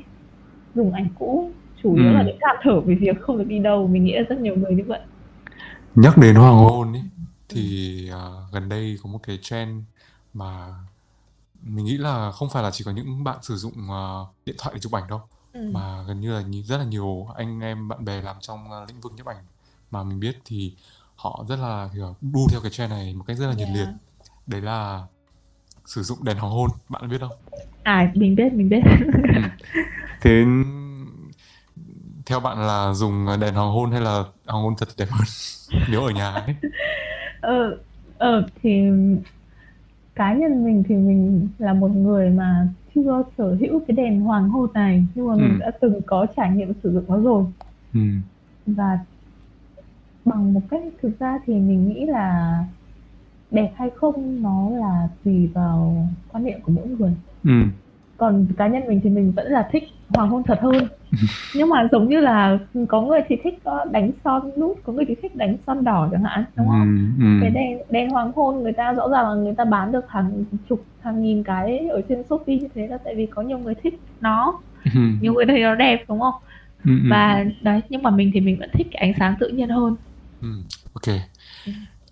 dùng 0.76 0.94
ảnh 0.94 1.08
cũ 1.20 1.52
chủ 1.84 1.96
yếu 1.96 2.08
ừ. 2.08 2.14
là 2.14 2.24
để 2.24 2.38
than 2.42 2.56
thở 2.64 2.80
về 2.80 2.96
việc 2.96 3.22
không 3.22 3.38
được 3.38 3.48
đi 3.48 3.60
đâu 3.60 3.88
mình 3.88 4.04
nghĩ 4.04 4.14
là 4.14 4.24
rất 4.30 4.40
nhiều 4.40 4.56
người 4.56 4.76
như 4.76 4.84
vậy 4.88 5.00
nhắc 5.96 6.18
đến 6.18 6.36
hoàng 6.36 6.56
hôn 6.56 6.94
ấy 6.94 7.04
thì 7.50 8.10
uh, 8.12 8.54
gần 8.54 8.70
đây 8.70 8.98
có 9.04 9.10
một 9.10 9.20
cái 9.24 9.40
trend 9.42 9.84
mà 10.34 10.68
mình 11.62 11.86
nghĩ 11.86 11.98
là 11.98 12.32
không 12.32 12.50
phải 12.54 12.64
là 12.64 12.72
chỉ 12.72 12.84
có 12.84 12.92
những 12.92 13.24
bạn 13.24 13.38
sử 13.42 13.56
dụng 13.56 13.74
uh, 13.74 14.28
điện 14.46 14.56
thoại 14.60 14.74
để 14.76 14.80
chụp 14.80 14.92
ảnh 14.92 15.04
đâu 15.10 15.22
ừ. 15.54 15.70
mà 15.74 16.04
gần 16.08 16.20
như 16.20 16.34
là 16.34 16.44
rất 16.66 16.78
là 16.78 16.84
nhiều 16.84 17.28
anh 17.36 17.60
em 17.60 17.88
bạn 17.88 18.06
bè 18.06 18.22
làm 18.22 18.36
trong 18.40 18.66
uh, 18.66 18.88
lĩnh 18.88 19.02
vực 19.02 19.14
nhiếp 19.16 19.26
ảnh 19.26 19.44
mà 19.92 20.04
mình 20.04 20.20
biết 20.20 20.38
thì 20.46 20.74
họ 21.16 21.46
rất 21.50 21.60
là 21.60 21.90
kiểu 21.94 22.16
đu 22.22 22.48
theo 22.52 22.62
cái 22.62 22.72
trend 22.72 22.92
này 22.92 23.14
một 23.14 23.24
cách 23.28 23.38
rất 23.38 23.48
là 23.48 23.54
nhiệt 23.54 23.68
yeah. 23.68 23.78
liệt 23.78 23.88
đấy 24.48 24.62
là 24.62 25.04
sử 25.86 26.04
dụng 26.04 26.24
đèn 26.24 26.38
hoàng 26.38 26.54
hôn 26.54 26.70
bạn 26.90 27.10
biết 27.10 27.18
không 27.20 27.32
à 27.84 28.12
mình 28.16 28.36
biết 28.36 28.54
mình 28.54 28.70
biết 28.70 28.82
ừ. 29.36 29.42
thế 30.22 30.46
theo 32.26 32.40
bạn 32.40 32.68
là 32.68 32.94
dùng 32.94 33.26
đèn 33.42 33.54
hoàng 33.54 33.72
hôn 33.72 33.92
hay 33.92 34.02
là 34.02 34.24
hoàng 34.46 34.64
hôn 34.64 34.74
thật 34.78 34.88
đẹp 34.98 35.08
hơn 35.10 35.28
nếu 35.92 36.02
ở 36.02 36.12
nhà 36.12 36.32
ấy 36.32 36.56
ờ 37.42 37.78
ờ 38.18 38.48
thì 38.62 38.82
cá 40.16 40.34
nhân 40.34 40.66
mình 40.66 40.84
thì 40.88 40.96
mình 40.96 41.48
là 41.58 41.74
một 41.74 41.92
người 41.92 42.30
mà 42.30 42.68
chưa 42.96 43.24
sở 43.38 43.56
hữu 43.60 43.80
cái 43.88 43.96
đèn 43.96 44.22
hoàng 44.22 44.50
hôn 44.50 44.70
này 44.74 45.06
nhưng 45.16 45.28
mà 45.28 45.34
ừ. 45.34 45.38
mình 45.38 45.60
đã 45.60 45.72
từng 45.82 46.02
có 46.06 46.26
trải 46.36 46.52
nghiệm 46.52 46.74
sử 46.84 46.94
dụng 46.94 47.04
nó 47.08 47.18
rồi 47.18 47.46
ừ. 47.94 48.00
và 48.66 49.00
bằng 50.26 50.54
một 50.54 50.62
cách 50.70 50.84
thực 51.02 51.20
ra 51.20 51.40
thì 51.46 51.54
mình 51.54 51.90
nghĩ 51.90 52.06
là 52.06 52.58
đẹp 53.52 53.72
hay 53.76 53.90
không 53.96 54.42
nó 54.44 54.70
là 54.70 55.08
tùy 55.24 55.48
vào 55.48 56.08
quan 56.32 56.44
niệm 56.44 56.60
của 56.64 56.72
mỗi 56.72 56.88
người 56.88 57.14
ừ. 57.44 57.64
còn 58.18 58.46
cá 58.58 58.68
nhân 58.68 58.84
mình 58.88 59.00
thì 59.04 59.10
mình 59.10 59.32
vẫn 59.32 59.48
là 59.48 59.70
thích 59.72 59.84
hoàng 60.10 60.30
hôn 60.30 60.44
thật 60.44 60.60
hơn 60.62 60.88
nhưng 61.56 61.70
mà 61.70 61.88
giống 61.92 62.10
như 62.10 62.20
là 62.20 62.58
có 62.88 63.02
người 63.02 63.20
thì 63.28 63.36
thích 63.44 63.60
ờ, 63.64 63.86
đánh 63.92 64.12
son 64.24 64.52
nút 64.58 64.80
có 64.84 64.94
người 64.94 65.06
thì 65.08 65.16
thích 65.22 65.36
đánh 65.36 65.58
son 65.68 65.84
đỏ 65.84 66.10
chẳng 66.12 66.24
hạn 66.24 66.44
đúng 66.56 66.68
không? 66.68 67.14
Ừ, 67.20 67.26
ừ. 67.26 67.38
cái 67.42 67.50
đèn 67.50 67.80
đèn 67.90 68.10
hoàng 68.10 68.32
hôn 68.36 68.64
người 68.64 68.74
ta 68.74 68.94
rõ 68.94 69.10
ràng 69.10 69.30
là 69.30 69.36
người 69.36 69.56
ta 69.56 69.66
bán 69.66 69.92
được 69.92 70.10
hàng 70.10 70.44
chục 70.70 70.86
hàng 71.02 71.24
nghìn 71.24 71.44
cái 71.44 71.88
ở 71.88 72.02
trên 72.10 72.24
shopee 72.30 72.56
như 72.56 72.68
thế 72.76 72.88
là 72.88 72.98
tại 72.98 73.16
vì 73.16 73.26
có 73.26 73.42
nhiều 73.42 73.58
người 73.58 73.76
thích 73.84 74.00
nó. 74.22 74.60
Ừ. 74.94 75.02
nhiều 75.22 75.34
người 75.34 75.46
thấy 75.46 75.60
nó 75.62 75.76
đẹp 75.76 76.06
đúng 76.08 76.20
không? 76.20 76.36
Ừ, 76.86 76.92
ừ. 76.92 77.10
và 77.10 77.46
đấy 77.62 77.82
nhưng 77.90 78.04
mà 78.04 78.10
mình 78.10 78.32
thì 78.34 78.40
mình 78.40 78.60
vẫn 78.60 78.70
thích 78.74 78.88
cái 78.92 79.00
ánh 79.02 79.14
sáng 79.20 79.36
tự 79.40 79.48
nhiên 79.48 79.70
hơn. 79.70 79.96
Ừ, 80.42 80.48
ok. 80.94 81.16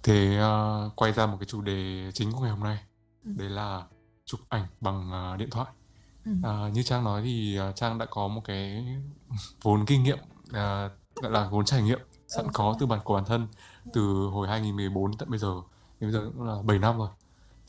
Thế 0.04 0.40
uh, 0.40 0.96
quay 0.96 1.12
ra 1.12 1.26
một 1.26 1.38
cái 1.40 1.46
chủ 1.46 1.62
đề 1.62 2.10
chính 2.14 2.32
của 2.32 2.40
ngày 2.40 2.52
hôm 2.52 2.64
nay. 2.64 2.78
Đấy 3.24 3.50
là 3.50 3.82
chụp 4.26 4.40
ảnh 4.50 4.64
bằng 4.82 5.12
uh, 5.34 5.40
điện 5.40 5.50
thoại 5.52 5.68
Ừ. 6.26 6.32
À, 6.44 6.70
như 6.74 6.84
Trang 6.84 7.04
nói 7.04 7.22
thì 7.22 7.60
uh, 7.70 7.76
Trang 7.76 7.98
đã 7.98 8.06
có 8.06 8.28
một 8.28 8.42
cái 8.46 8.86
vốn 9.62 9.86
kinh 9.86 10.04
nghiệm 10.04 10.20
uh, 10.50 10.92
gọi 11.16 11.32
là 11.32 11.48
vốn 11.52 11.66
trải 11.66 11.82
nghiệm 11.82 12.00
sẵn 12.28 12.46
ừ. 12.46 12.52
có 12.54 12.76
từ 12.80 12.86
bản 12.86 13.00
của 13.04 13.16
bản 13.16 13.26
thân 13.26 13.48
từ 13.94 14.02
hồi 14.32 14.48
2014 14.48 15.18
tận 15.18 15.30
bây 15.30 15.40
giờ 15.40 15.54
thì 16.00 16.08
bây 16.08 16.12
giờ 16.12 16.32
cũng 16.34 16.48
là 16.48 16.56
7 16.64 16.80
năm 16.80 16.98
rồi 16.98 17.10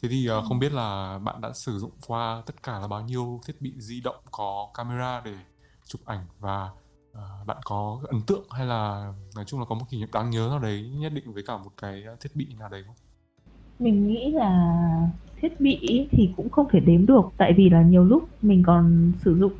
thế 0.02 0.08
thì 0.08 0.30
uh, 0.30 0.44
không 0.48 0.58
biết 0.58 0.72
là 0.72 1.18
bạn 1.18 1.40
đã 1.40 1.52
sử 1.52 1.78
dụng 1.78 1.90
qua 2.06 2.42
tất 2.46 2.62
cả 2.62 2.78
là 2.78 2.86
bao 2.86 3.00
nhiêu 3.00 3.40
thiết 3.46 3.60
bị 3.60 3.72
di 3.78 4.00
động 4.00 4.16
có 4.30 4.68
camera 4.74 5.20
để 5.20 5.34
chụp 5.86 6.00
ảnh 6.04 6.26
và 6.38 6.70
uh, 7.10 7.46
bạn 7.46 7.56
có 7.64 8.00
ấn 8.08 8.22
tượng 8.22 8.46
hay 8.50 8.66
là 8.66 9.12
nói 9.34 9.44
chung 9.44 9.60
là 9.60 9.66
có 9.68 9.74
một 9.74 9.84
kỷ 9.90 9.98
niệm 9.98 10.08
đáng 10.12 10.30
nhớ 10.30 10.46
nào 10.50 10.58
đấy 10.58 10.90
nhất 10.94 11.12
định 11.12 11.32
với 11.32 11.42
cả 11.46 11.56
một 11.56 11.70
cái 11.76 12.04
thiết 12.20 12.30
bị 12.34 12.54
nào 12.58 12.68
đấy 12.68 12.84
không 12.86 12.96
mình 13.78 14.06
nghĩ 14.06 14.30
là 14.30 14.78
thiết 15.40 15.60
bị 15.60 16.06
thì 16.10 16.30
cũng 16.36 16.48
không 16.48 16.66
thể 16.70 16.80
đếm 16.80 17.06
được 17.06 17.32
tại 17.36 17.52
vì 17.52 17.70
là 17.70 17.82
nhiều 17.82 18.04
lúc 18.04 18.28
mình 18.42 18.62
còn 18.62 19.12
sử 19.18 19.38
dụng 19.38 19.52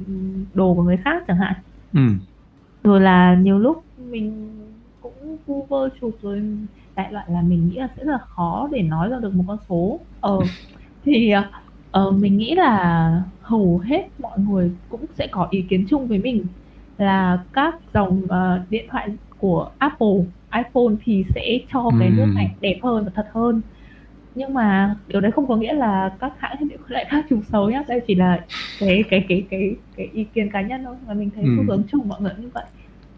đồ 0.54 0.74
của 0.74 0.82
người 0.82 0.96
khác 0.96 1.24
chẳng 1.28 1.36
hạn. 1.36 1.54
Ừ. 1.92 2.00
rồi 2.84 3.00
là 3.00 3.34
nhiều 3.34 3.58
lúc 3.58 3.84
mình 4.10 4.50
cũng 5.00 5.66
vơ 5.68 5.88
chụp 6.00 6.16
rồi 6.22 6.42
đại 6.94 7.12
loại 7.12 7.26
là 7.28 7.42
mình 7.42 7.68
nghĩ 7.68 7.76
là 7.76 7.88
sẽ 7.96 8.04
là 8.04 8.18
khó 8.18 8.68
để 8.72 8.82
nói 8.82 9.08
ra 9.08 9.18
được 9.18 9.34
một 9.34 9.44
con 9.48 9.58
số. 9.68 10.00
Ờ 10.20 10.38
thì 11.04 11.32
ờ, 11.90 12.10
mình 12.10 12.36
nghĩ 12.36 12.54
là 12.54 13.22
hầu 13.40 13.78
hết 13.84 14.02
mọi 14.18 14.38
người 14.38 14.70
cũng 14.88 15.04
sẽ 15.14 15.26
có 15.26 15.48
ý 15.50 15.62
kiến 15.62 15.86
chung 15.90 16.06
với 16.06 16.18
mình 16.18 16.44
là 16.98 17.38
các 17.52 17.74
dòng 17.94 18.22
uh, 18.24 18.70
điện 18.70 18.86
thoại 18.90 19.08
của 19.38 19.70
Apple 19.78 20.18
iPhone 20.54 20.94
thì 21.04 21.24
sẽ 21.34 21.58
cho 21.72 21.90
cái 22.00 22.10
nước 22.10 22.26
ảnh 22.36 22.50
đẹp 22.60 22.78
hơn 22.82 23.04
và 23.04 23.10
thật 23.14 23.26
hơn 23.32 23.60
nhưng 24.34 24.54
mà 24.54 24.94
điều 25.08 25.20
đấy 25.20 25.32
không 25.32 25.48
có 25.48 25.56
nghĩa 25.56 25.72
là 25.72 26.10
các 26.20 26.32
hãng 26.38 26.68
bị 26.68 26.76
lại 26.88 27.04
khác 27.10 27.24
chụp 27.30 27.40
xấu 27.52 27.70
nhá 27.70 27.82
đây 27.88 28.00
chỉ 28.06 28.14
là 28.14 28.40
cái 28.80 29.04
cái 29.10 29.24
cái 29.28 29.44
cái 29.50 29.74
cái 29.96 30.08
ý 30.12 30.24
kiến 30.34 30.50
cá 30.50 30.60
nhân 30.60 30.84
thôi 30.84 30.96
và 31.06 31.14
mình 31.14 31.30
thấy 31.34 31.44
xu 31.44 31.60
ừ. 31.60 31.64
hướng 31.68 31.82
chung 31.92 32.08
mọi 32.08 32.20
người 32.20 32.32
như 32.38 32.48
vậy 32.54 32.64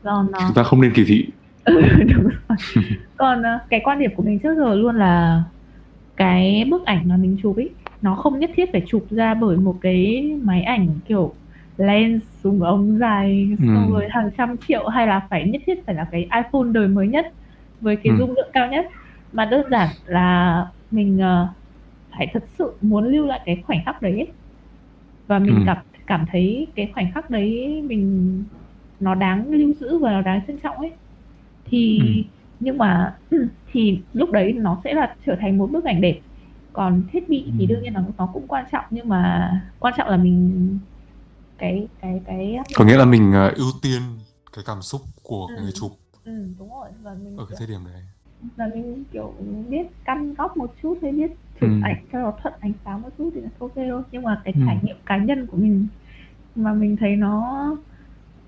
còn 0.02 0.26
uh... 0.26 0.35
chúng 0.38 0.54
ta 0.54 0.62
không 0.62 0.80
nên 0.80 0.92
kỳ 0.94 1.04
thị 1.04 1.26
ừ, 1.64 1.83
đúng 2.14 2.23
rồi. 2.23 2.59
còn 3.16 3.40
uh, 3.40 3.71
cái 3.71 3.80
quan 3.85 3.99
điểm 3.99 4.11
của 4.16 4.23
mình 4.23 4.38
trước 4.38 4.54
giờ 4.56 4.75
luôn 4.75 4.97
là 4.97 5.42
cái 6.16 6.64
bức 6.71 6.85
ảnh 6.85 7.09
mà 7.09 7.16
mình 7.16 7.37
chụp 7.42 7.56
ấy 7.56 7.71
nó 8.02 8.14
không 8.14 8.38
nhất 8.38 8.50
thiết 8.56 8.73
phải 8.73 8.83
chụp 8.87 9.06
ra 9.11 9.35
bởi 9.35 9.56
một 9.56 9.76
cái 9.80 10.33
máy 10.42 10.62
ảnh 10.62 10.88
kiểu 11.09 11.35
lens 11.76 12.23
dùng 12.42 12.62
ống 12.62 12.99
dài 12.99 13.49
ừ. 13.61 13.66
xong 13.75 13.92
rồi 13.92 14.09
hàng 14.11 14.30
trăm 14.38 14.56
triệu 14.68 14.88
hay 14.88 15.06
là 15.06 15.21
phải 15.30 15.44
nhất 15.49 15.62
thiết 15.66 15.87
phải 15.87 15.94
là 15.94 16.06
cái 16.12 16.21
iPhone 16.21 16.73
đời 16.73 16.88
mới 16.88 17.09
nhất 17.09 17.33
với 17.80 17.97
cái 17.97 18.11
ừ. 18.11 18.16
dung 18.18 18.35
lượng 18.37 18.50
cao 18.52 18.68
nhất 18.68 18.87
mà 19.33 19.44
đơn 19.44 19.71
giản 19.71 19.88
là 20.06 20.66
mình 20.95 21.19
uh, 21.19 21.49
phải 22.11 22.31
thật 22.33 22.45
sự 22.59 22.73
muốn 22.81 23.05
lưu 23.05 23.27
lại 23.27 23.41
cái 23.45 23.63
khoảnh 23.67 23.85
khắc 23.85 24.03
đấy 24.03 24.13
ấy. 24.13 24.29
và 25.27 25.39
mình 25.39 25.55
ừ. 25.55 25.63
cảm 25.67 25.77
cảm 26.07 26.27
thấy 26.33 26.67
cái 26.75 26.91
khoảnh 26.95 27.13
khắc 27.13 27.31
đấy 27.31 27.83
mình 27.87 28.45
nó 29.01 29.15
đáng 29.15 29.51
lưu 29.51 29.73
giữ 29.81 29.99
và 29.99 30.13
nó 30.13 30.21
đáng 30.21 30.41
trân 30.47 30.59
trọng 30.59 30.77
ấy 30.77 30.93
thì 31.65 31.99
ừ. 31.99 32.23
nhưng 32.61 32.79
mà 32.79 33.17
thì 33.73 34.01
lúc 34.13 34.31
đấy 34.31 34.53
nó 34.53 34.81
sẽ 34.85 34.95
là 34.95 35.15
trở 35.27 35.37
thành 35.41 35.59
một 35.59 35.71
bức 35.73 35.85
ảnh 35.85 36.01
đẹp 36.01 36.21
còn 36.73 37.03
thiết 37.13 37.29
bị 37.29 37.53
thì 37.59 37.65
ừ. 37.65 37.67
đương 37.67 37.83
nhiên 37.83 37.95
là 37.95 38.05
nó 38.19 38.29
cũng 38.33 38.47
quan 38.49 38.65
trọng 38.73 38.85
nhưng 38.91 39.09
mà 39.09 39.51
quan 39.79 39.95
trọng 39.97 40.09
là 40.09 40.17
mình 40.17 40.79
cái 41.59 41.89
cái 42.01 42.21
cái 42.27 42.59
có 42.75 42.85
nghĩa 42.85 42.97
là 42.97 43.05
mình 43.05 43.33
uh, 43.47 43.57
ưu 43.57 43.67
tiên 43.83 44.03
cái 44.53 44.65
cảm 44.67 44.83
xúc 44.83 45.01
của 45.23 45.47
ừ. 45.57 45.63
người 45.63 45.73
chụp 45.73 45.93
ừ, 46.25 46.33
đúng 46.59 46.71
rồi 46.71 46.89
và 47.03 47.15
mình 47.25 47.37
ở 47.37 47.47
cái 47.47 47.57
thời 47.59 47.67
điểm 47.67 47.81
đấy 47.85 48.03
là 48.57 48.69
mình 48.75 49.05
kiểu 49.13 49.35
biết 49.69 49.87
căn 50.05 50.35
góc 50.35 50.57
một 50.57 50.75
chút 50.83 50.99
hay 51.03 51.13
biết 51.13 51.31
chụp 51.61 51.71
Ừm. 51.71 51.81
ảnh 51.83 51.97
cho 52.13 52.19
nó 52.19 52.33
thuận 52.43 52.55
ánh 52.61 52.73
sáng 52.85 53.03
một 53.03 53.09
chút 53.19 53.31
thì 53.35 53.41
là 53.41 53.49
ok 53.59 53.73
thôi 53.75 54.03
nhưng 54.11 54.23
mà 54.23 54.41
cái 54.45 54.55
Ừm. 54.57 54.67
trải 54.67 54.79
nghiệm 54.83 54.97
cá 55.07 55.17
nhân 55.17 55.47
của 55.47 55.57
mình 55.57 55.87
mà 56.55 56.73
mình 56.73 56.97
thấy 56.97 57.17
nó 57.17 57.77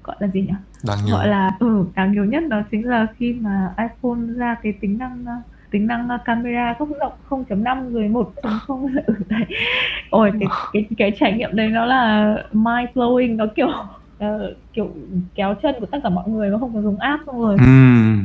gọi 0.05 0.17
là 0.21 0.29
gì 0.29 0.41
nhỉ 0.41 0.53
Đáng 0.89 0.99
nhớ. 1.07 1.13
gọi 1.13 1.29
là 1.29 1.51
ừ 1.61 1.85
đáng 1.97 2.13
nhớ 2.13 2.23
nhất 2.25 2.43
đó 2.49 2.63
chính 2.71 2.89
là 2.89 3.07
khi 3.17 3.33
mà 3.33 3.75
iPhone 3.79 4.21
ra 4.37 4.57
cái 4.63 4.73
tính 4.81 4.99
năng 4.99 5.25
tính 5.71 5.87
năng 5.87 6.09
camera 6.25 6.75
góc 6.79 6.89
rộng 7.01 7.13
0.5 7.29 7.93
rồi 7.93 8.09
1.0 8.09 8.89
ừ, 9.07 9.15
đấy. 9.29 9.45
ôi 10.11 10.33
cái 10.41 10.49
cái 10.73 10.89
cái 10.99 11.13
trải 11.21 11.33
nghiệm 11.33 11.57
đấy 11.57 11.69
nó 11.69 11.85
là 11.87 12.35
mind 12.53 12.91
blowing 12.95 13.37
nó 13.37 13.47
kiểu 13.57 13.69
ờ, 14.19 14.55
kiểu 14.73 14.95
kéo 15.35 15.55
chân 15.63 15.75
của 15.81 15.87
tất 15.87 15.99
cả 16.03 16.09
mọi 16.09 16.29
người 16.29 16.51
mà 16.51 16.59
không 16.59 16.75
có 16.75 16.83
dùng 16.83 16.99
app 16.99 17.23
xong 17.27 17.41
rồi. 17.41 17.57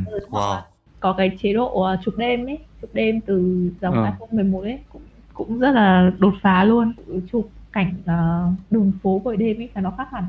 Ừ, 0.06 0.22
hoặc 0.30 0.40
Wow. 0.40 0.71
Có 1.02 1.14
cái 1.18 1.38
chế 1.42 1.52
độ 1.52 1.82
ờ, 1.82 1.96
chụp 2.04 2.14
đêm 2.16 2.46
ấy 2.46 2.58
chụp 2.82 2.90
đêm 2.94 3.20
từ 3.26 3.68
dòng 3.80 3.94
Ờ. 3.94 4.04
iPhone 4.04 4.28
11 4.32 4.60
ấy 4.60 4.78
cũng 4.92 5.02
cũng 5.34 5.58
rất 5.58 5.70
là 5.72 6.10
đột 6.18 6.34
phá 6.42 6.64
luôn 6.64 6.92
chụp 7.32 7.50
cảnh 7.72 7.94
ờ, 8.06 8.48
đường 8.70 8.92
phố 9.02 9.18
buổi 9.24 9.36
đêm 9.36 9.56
ấy 9.60 9.68
là 9.74 9.80
nó 9.80 9.92
khác 9.98 10.08
hẳn 10.12 10.24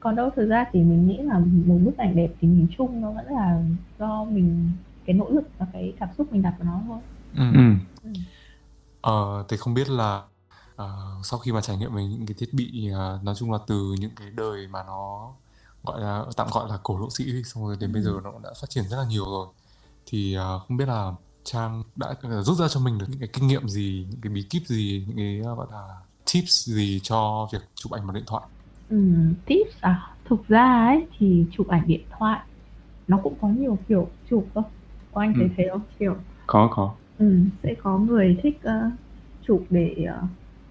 còn 0.00 0.16
đâu 0.16 0.30
thực 0.36 0.46
ra 0.48 0.64
thì 0.72 0.80
mình 0.82 1.08
nghĩ 1.08 1.16
là 1.18 1.38
một 1.38 1.78
bức 1.84 1.96
ảnh 1.98 2.16
đẹp 2.16 2.30
thì 2.40 2.48
nhìn 2.48 2.66
chung 2.78 3.00
nó 3.00 3.10
vẫn 3.12 3.26
là 3.26 3.62
do 3.98 4.24
mình 4.24 4.70
cái 5.06 5.14
nỗ 5.16 5.28
lực 5.30 5.48
và 5.58 5.66
cái 5.72 5.92
cảm 6.00 6.08
xúc 6.18 6.32
mình 6.32 6.42
đặt 6.42 6.54
vào 6.58 6.66
nó 6.74 6.80
thôi 6.88 6.98
Ừm. 7.36 7.52
Ừm. 7.54 7.78
ừ. 8.04 8.10
Ờ, 9.00 9.44
thì 9.48 9.56
không 9.56 9.74
biết 9.74 9.88
là 9.90 10.22
ờ, 10.76 10.96
sau 11.24 11.38
khi 11.38 11.52
mà 11.52 11.60
trải 11.60 11.76
nghiệm 11.76 11.94
về 11.94 12.04
những 12.06 12.26
cái 12.26 12.34
thiết 12.38 12.48
bị 12.54 12.90
ờ, 12.94 13.20
nói 13.22 13.34
chung 13.38 13.52
là 13.52 13.58
từ 13.66 13.94
những 14.00 14.10
cái 14.16 14.30
đời 14.30 14.66
mà 14.68 14.82
nó 14.86 15.30
gọi 15.84 16.00
là 16.00 16.24
tạm 16.36 16.46
gọi 16.52 16.68
là 16.70 16.78
cổ 16.82 16.98
lỗ 16.98 17.10
sĩ 17.10 17.42
xong 17.44 17.66
rồi 17.66 17.76
đến 17.80 17.92
bây 17.92 18.02
giờ 18.02 18.10
Ừ. 18.10 18.20
nó 18.24 18.30
cũng 18.32 18.42
đã 18.42 18.50
phát 18.60 18.70
triển 18.70 18.84
rất 18.88 18.96
là 18.96 19.04
nhiều 19.08 19.24
rồi 19.24 19.46
thì 20.10 20.34
ờ, 20.34 20.58
không 20.58 20.76
biết 20.76 20.88
là 20.88 21.12
Trang 21.44 21.82
đã 21.96 22.14
rút 22.42 22.58
ra 22.58 22.68
cho 22.68 22.80
mình 22.80 22.98
được 22.98 23.06
những 23.08 23.20
cái 23.20 23.28
kinh 23.32 23.46
nghiệm 23.46 23.68
gì 23.68 24.06
những 24.10 24.20
cái 24.20 24.32
bí 24.32 24.46
kíp 24.50 24.62
gì 24.66 25.04
những 25.08 25.16
cái 25.16 25.40
ờ, 25.44 25.54
gọi 25.54 25.66
là 25.72 25.88
tips 26.32 26.68
gì 26.68 27.00
cho 27.02 27.48
việc 27.52 27.58
chụp 27.74 27.92
ảnh 27.92 28.06
bằng 28.06 28.14
điện 28.14 28.24
thoại? 28.26 28.42
Ừ, 28.88 28.96
tips 29.46 29.80
à? 29.80 30.16
Thực 30.24 30.48
ra 30.48 30.86
ấy 30.86 31.08
thì 31.18 31.46
chụp 31.52 31.68
ảnh 31.68 31.86
điện 31.86 32.00
thoại 32.10 32.40
nó 33.06 33.20
cũng 33.22 33.38
có 33.40 33.48
nhiều 33.48 33.78
kiểu 33.88 34.10
chụp 34.30 34.48
cơ. 34.54 34.62
Có 35.12 35.20
anh 35.20 35.34
thấy 35.38 35.48
Ừ. 35.48 35.54
thế 35.56 35.64
không? 35.72 35.82
Kiểu 35.98 36.16
Có, 36.46 36.68
có. 36.72 36.96
ừ, 37.18 37.40
sẽ 37.62 37.74
có 37.82 37.98
người 37.98 38.38
thích 38.42 38.58
ờ, 38.62 38.90
chụp 39.42 39.66
để 39.70 40.04
ờ, 40.08 40.22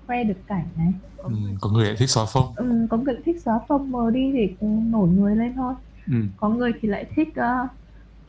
khoe 0.08 0.24
được 0.24 0.42
cảnh 0.48 0.70
này. 0.78 0.94
Có, 1.18 1.30
Ừm, 1.30 1.56
có 1.62 1.70
người 1.70 1.86
lại 1.86 1.96
thích 2.00 2.10
xóa 2.10 2.26
phông. 2.26 2.56
Ừ, 2.56 2.88
có 2.90 2.98
người 2.98 3.16
thích 3.26 3.36
xóa 3.46 3.60
phông 3.68 3.92
mờ 3.92 4.12
đi 4.12 4.32
để 4.34 4.58
nổi 4.62 5.10
người 5.10 5.36
lên 5.36 5.54
thôi. 5.56 5.74
Ừm. 6.08 6.32
có 6.38 6.50
người 6.50 6.72
thì 6.82 6.88
lại 6.88 7.06
thích 7.16 7.28
ờ, 7.36 7.68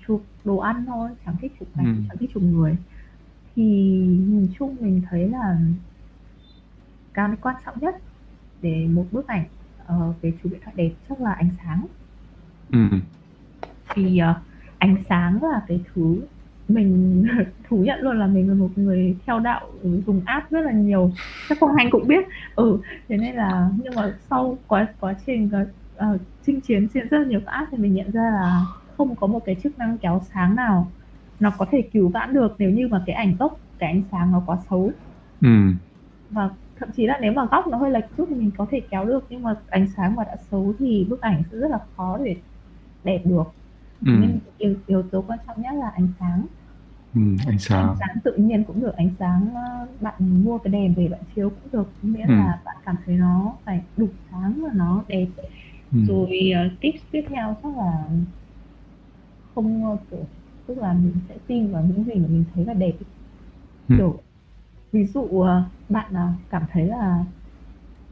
chụp 0.09 0.27
đồ 0.45 0.59
ăn 0.59 0.85
thôi 0.87 1.11
chẳng 1.27 1.37
thích 1.43 1.53
chụp 1.61 1.69
cảnh 1.77 1.87
Ừ. 1.97 2.03
chẳng 2.09 2.19
thích 2.19 2.31
chụp 2.35 2.43
người 2.43 2.77
thì 3.57 3.63
nhìn 4.29 4.49
chung 4.59 4.77
mình 4.81 5.03
thấy 5.11 5.29
là 5.29 5.59
cái 7.15 7.29
quan 7.43 7.57
trọng 7.67 7.75
nhất 7.81 7.95
để 8.63 8.87
một 8.93 9.07
bức 9.13 9.27
ảnh 9.27 9.45
ờ, 9.87 10.15
về 10.23 10.33
chụp 10.43 10.53
điện 10.53 10.61
thoại 10.65 10.75
đẹp 10.77 10.91
chắc 11.09 11.21
là 11.21 11.33
ánh 11.33 11.51
sáng 11.65 11.87
Ừm. 12.73 13.01
thì 13.95 14.19
ờ, 14.19 14.35
ánh 14.79 14.97
sáng 15.09 15.43
là 15.45 15.63
cái 15.69 15.85
thứ 15.95 16.21
mình 16.69 17.25
thú 17.69 17.77
nhận 17.87 18.01
luôn 18.01 18.19
là 18.19 18.27
mình 18.27 18.49
là 18.49 18.55
một 18.55 18.71
người 18.77 19.19
theo 19.27 19.41
đạo 19.41 19.73
dùng 20.07 20.23
app 20.25 20.51
rất 20.51 20.61
là 20.61 20.73
nhiều 20.73 21.13
chắc 21.49 21.59
không 21.61 21.71
anh 21.79 21.89
cũng 21.91 22.07
biết 22.09 22.25
ừ 22.55 22.79
thế 23.09 23.17
nên 23.17 23.37
là 23.37 23.71
nhưng 23.85 23.95
mà 23.95 24.13
sau 24.31 24.59
quá 24.67 24.87
quá 25.01 25.15
trình 25.27 25.51
uh, 25.99 26.21
chinh 26.47 26.61
chiến 26.61 26.89
trên 26.95 27.09
rất 27.09 27.19
là 27.19 27.25
nhiều 27.27 27.41
app 27.47 27.69
thì 27.73 27.79
mình 27.79 27.95
nhận 27.95 28.11
ra 28.11 28.23
là 28.31 28.67
không 28.99 29.17
có 29.17 29.27
một 29.27 29.41
cái 29.45 29.57
chức 29.63 29.79
năng 29.79 29.99
kéo 29.99 30.21
sáng 30.35 30.57
nào 30.57 30.87
nó 31.41 31.51
có 31.59 31.67
thể 31.71 31.83
cứu 31.93 32.09
vãn 32.09 32.35
được 32.35 32.57
nếu 32.59 32.71
như 32.71 32.89
mà 32.89 33.03
cái 33.07 33.15
ảnh 33.17 33.37
gốc 33.39 33.59
cái 33.79 33.93
ánh 33.93 34.03
sáng 34.11 34.33
nó 34.33 34.43
quá 34.47 34.59
xấu 34.71 34.91
Ừm. 35.41 35.77
và 36.31 36.51
thậm 36.77 36.89
chí 36.97 37.07
là 37.07 37.19
nếu 37.23 37.33
mà 37.33 37.45
góc 37.51 37.67
nó 37.67 37.79
hơi 37.79 37.91
lệch 37.91 38.05
chút 38.17 38.25
thì 38.29 38.35
mình 38.35 38.51
có 38.59 38.67
thể 38.71 38.81
kéo 38.91 39.05
được 39.05 39.27
nhưng 39.31 39.43
mà 39.43 39.55
ánh 39.69 39.87
sáng 39.97 40.17
mà 40.17 40.25
đã 40.25 40.37
xấu 40.51 40.75
thì 40.79 41.07
bức 41.11 41.21
ảnh 41.21 41.43
sẽ 41.53 41.59
rất 41.59 41.71
là 41.71 41.79
khó 41.97 42.19
để 42.25 42.37
đẹp 43.05 43.23
được 43.25 43.45
Ừm. 44.07 44.21
nên 44.21 44.39
yếu, 44.59 44.75
yếu 44.87 45.03
tố 45.03 45.25
quan 45.29 45.39
trọng 45.47 45.63
nhất 45.63 45.75
là 45.75 45.91
ánh 45.95 46.09
sáng 46.21 46.47
Ừm. 47.15 47.37
Ánh 47.41 47.49
ánh 47.49 47.59
sáng. 47.59 47.97
sáng 48.01 48.17
tự 48.25 48.35
nhiên 48.37 48.65
cũng 48.65 48.81
được 48.81 48.97
ánh 48.97 49.11
sáng 49.19 49.49
ờ, 49.55 49.87
bạn 50.01 50.15
mua 50.45 50.59
cái 50.59 50.73
đèn 50.73 50.95
về 50.95 51.09
bạn 51.09 51.21
chiếu 51.37 51.51
cũng 51.51 51.69
được 51.73 51.89
miễn 52.03 52.29
Ừ. 52.29 52.35
là 52.35 52.59
bạn 52.65 52.77
cảm 52.85 52.97
thấy 53.07 53.15
nó 53.17 53.53
phải 53.65 53.81
đủ 53.97 54.09
sáng 54.31 54.63
và 54.63 54.71
nó 54.75 55.05
đẹp 55.09 55.27
Ừm. 55.93 56.05
rồi 56.07 56.51
ờ, 56.55 56.69
tips 56.81 57.01
tiếp 57.11 57.23
theo 57.29 57.57
chắc 57.63 57.77
là 57.77 58.05
không 59.65 59.85
ờ, 59.85 59.99
kiểu 60.11 60.29
tức 60.67 60.79
là 60.79 60.93
mình 60.95 61.21
sẽ 61.29 61.39
tin 61.47 61.73
vào 61.73 61.83
những 61.85 62.05
gì 62.05 62.15
mà 62.21 62.29
mình 62.29 62.45
thấy 62.55 62.65
là 62.67 62.75
đẹp. 62.75 62.93
Ừ. 63.89 63.95
kiểu 63.97 64.25
ví 64.93 65.07
dụ 65.07 65.41
ờ, 65.43 65.71
bạn 65.89 66.15
ờ, 66.15 66.29
cảm 66.51 66.65
thấy 66.73 66.87
là 66.87 67.27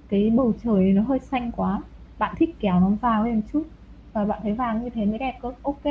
cái 0.08 0.30
bầu 0.36 0.54
trời 0.64 0.92
nó 0.92 1.02
hơi 1.02 1.20
xanh 1.20 1.52
quá 1.52 1.82
bạn 2.18 2.34
thích 2.38 2.50
kéo 2.60 2.80
nó 2.80 2.90
vàng 3.02 3.24
lên 3.24 3.34
một 3.36 3.42
chút 3.52 3.68
và 4.12 4.24
bạn 4.24 4.40
thấy 4.42 4.54
vàng 4.54 4.82
như 4.84 4.90
thế 4.94 5.04
mới 5.06 5.18
đẹp 5.18 5.38
cơ 5.42 5.52
ok 5.62 5.82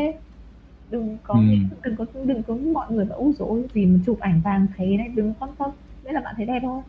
đừng 0.90 1.18
có 1.24 1.34
Ừ. 1.34 1.40
đừng 1.84 1.96
có 1.98 2.06
đừng 2.26 2.44
có 2.44 2.56
mọi 2.56 2.92
người 2.94 3.06
bảo 3.06 3.20
úi 3.20 3.34
dối 3.34 3.68
gì 3.74 3.86
mà 3.86 4.00
chụp 4.06 4.20
ảnh 4.20 4.42
vàng 4.46 4.68
thế 4.78 4.86
đấy 4.98 5.08
đừng 5.16 5.34
quan 5.40 5.56
tâm 5.60 5.72
đấy 6.04 6.14
là 6.14 6.22
bạn 6.22 6.36
thấy 6.38 6.46
đẹp 6.46 6.60
thôi 6.64 6.84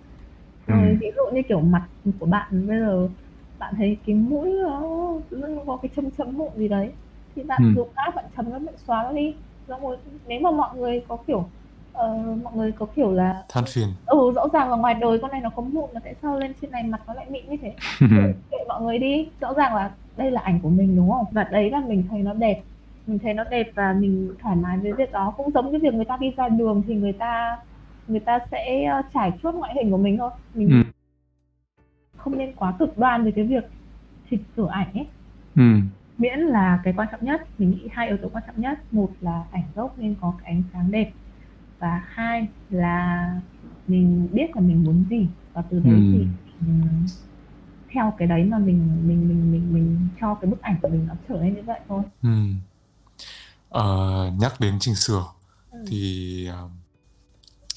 rồi 0.66 0.96
Ừ. 0.96 1.00
ví 1.00 1.06
dụ 1.16 1.22
như 1.36 1.42
kiểu 1.48 1.60
mặt 1.60 1.90
của 2.20 2.26
bạn 2.26 2.68
bây 2.68 2.80
giờ 2.80 3.10
bạn 3.58 3.74
thấy 3.78 4.02
cái 4.06 4.14
mũi 4.16 4.50
nó 4.64 4.82
nó 5.30 5.48
có 5.66 5.78
cái 5.82 5.90
chấm 5.96 6.10
chấm 6.10 6.38
mụn 6.38 6.58
gì 6.58 6.68
đấy 6.68 6.94
thì 7.36 7.42
bạn 7.42 7.62
Ừ. 7.62 7.72
dùng 7.76 7.88
app 7.94 8.16
bạn 8.16 8.24
chấm 8.36 8.50
nó 8.50 8.58
bạn 8.58 8.74
xóa 8.86 9.02
nó 9.02 9.12
đi. 9.12 9.34
Xong 9.68 9.80
rồi 9.82 9.96
nếu 10.26 10.40
mà 10.40 10.50
mọi 10.50 10.76
người 10.76 11.02
có 11.08 11.16
kiểu 11.26 11.48
ờ, 11.92 12.16
mọi 12.42 12.52
người 12.56 12.72
có 12.72 12.86
kiểu 12.96 13.12
là 13.12 13.44
than 13.48 13.64
phiền. 13.74 13.88
Ừ 14.06 14.32
rõ 14.34 14.46
ràng 14.52 14.70
là 14.70 14.76
ngoài 14.76 14.94
đời 14.94 15.18
con 15.22 15.30
này 15.30 15.40
nó 15.40 15.50
có 15.50 15.62
mụn 15.62 15.90
mà 15.94 16.00
tại 16.04 16.14
sao 16.22 16.38
lên 16.38 16.52
trên 16.62 16.70
này 16.70 16.82
mặt 16.82 17.00
nó 17.06 17.14
lại 17.14 17.26
mịn 17.30 17.50
như 17.50 17.56
thế? 17.62 17.74
Kệ 18.50 18.56
mọi 18.68 18.82
người 18.82 18.98
đi. 18.98 19.28
Rõ 19.40 19.54
ràng 19.54 19.74
là 19.74 19.90
đây 20.16 20.30
là 20.30 20.40
ảnh 20.40 20.60
của 20.62 20.68
mình 20.68 20.96
đúng 20.96 21.10
không? 21.10 21.24
Và 21.32 21.44
đấy 21.44 21.70
là 21.70 21.80
mình 21.80 22.04
thấy 22.10 22.18
nó 22.22 22.32
đẹp. 22.32 22.62
Mình 23.06 23.18
thấy 23.18 23.34
nó 23.34 23.44
đẹp 23.44 23.66
và 23.74 23.92
mình 23.92 24.34
thoải 24.42 24.56
mái 24.56 24.78
với 24.78 24.92
việc 24.92 25.12
đó. 25.12 25.34
Cũng 25.36 25.50
giống 25.50 25.70
cái 25.72 25.80
việc 25.80 25.94
người 25.94 26.04
ta 26.04 26.16
đi 26.16 26.30
ra 26.36 26.48
đường 26.48 26.82
thì 26.86 26.94
người 26.94 27.12
ta 27.12 27.58
người 28.08 28.20
ta 28.20 28.38
sẽ 28.50 28.84
ờ, 28.84 29.02
trải 29.14 29.32
chuốt 29.42 29.54
ngoại 29.54 29.74
hình 29.74 29.90
của 29.90 29.96
mình 29.96 30.16
thôi. 30.18 30.30
Mình 30.54 30.68
Ừm. 30.70 30.84
không 32.16 32.38
nên 32.38 32.52
quá 32.56 32.74
cực 32.78 32.98
đoan 32.98 33.24
về 33.24 33.30
cái 33.30 33.44
việc 33.44 33.64
chỉnh 34.30 34.40
sửa 34.56 34.68
ảnh 34.70 34.88
ấy. 34.94 35.06
Ừm. 35.56 35.82
Miễn 36.18 36.38
là 36.40 36.80
cái 36.84 36.94
quan 36.96 37.08
trọng 37.12 37.24
nhất 37.24 37.48
mình 37.58 37.70
nghĩ 37.70 37.88
hai 37.92 38.08
yếu 38.08 38.16
tố 38.22 38.28
quan 38.28 38.44
trọng 38.46 38.60
nhất 38.60 38.78
một 38.90 39.10
là 39.20 39.44
ảnh 39.52 39.64
gốc 39.74 39.98
nên 39.98 40.14
có 40.20 40.34
cái 40.42 40.50
ánh 40.52 40.62
sáng 40.72 40.90
đẹp 40.90 41.12
và 41.78 42.02
hai 42.08 42.48
là 42.70 43.40
mình 43.86 44.28
biết 44.32 44.56
là 44.56 44.60
mình 44.60 44.84
muốn 44.84 45.04
gì 45.10 45.26
và 45.52 45.62
từ 45.70 45.80
đấy 45.80 45.92
Ừm. 45.92 46.12
thì 46.12 46.18
mình 46.60 47.06
theo 47.92 48.14
cái 48.18 48.28
đấy 48.28 48.44
mà 48.44 48.58
mình 48.58 49.08
mình 49.08 49.28
mình 49.28 49.52
mình 49.52 49.74
mình 49.74 50.08
cho 50.20 50.34
cái 50.34 50.50
bức 50.50 50.62
ảnh 50.62 50.78
của 50.82 50.88
mình 50.88 51.06
nó 51.06 51.14
trở 51.28 51.34
nên 51.42 51.54
như 51.54 51.62
vậy 51.62 51.80
thôi 51.88 52.02
Ừm. 52.22 52.54
Ờ, 53.68 54.30
nhắc 54.40 54.60
đến 54.60 54.76
chỉnh 54.80 54.94
sửa 54.94 55.24
Ừ. 55.70 55.78
thì 55.86 56.46
ờ, 56.46 56.68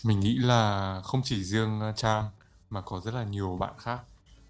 mình 0.03 0.19
nghĩ 0.19 0.37
là 0.37 1.01
không 1.03 1.21
chỉ 1.23 1.43
riêng 1.43 1.79
ờ, 1.79 1.93
Trang 1.95 2.23
mà 2.69 2.81
có 2.81 2.99
rất 3.05 3.13
là 3.13 3.23
nhiều 3.23 3.57
bạn 3.59 3.73
khác 3.77 3.99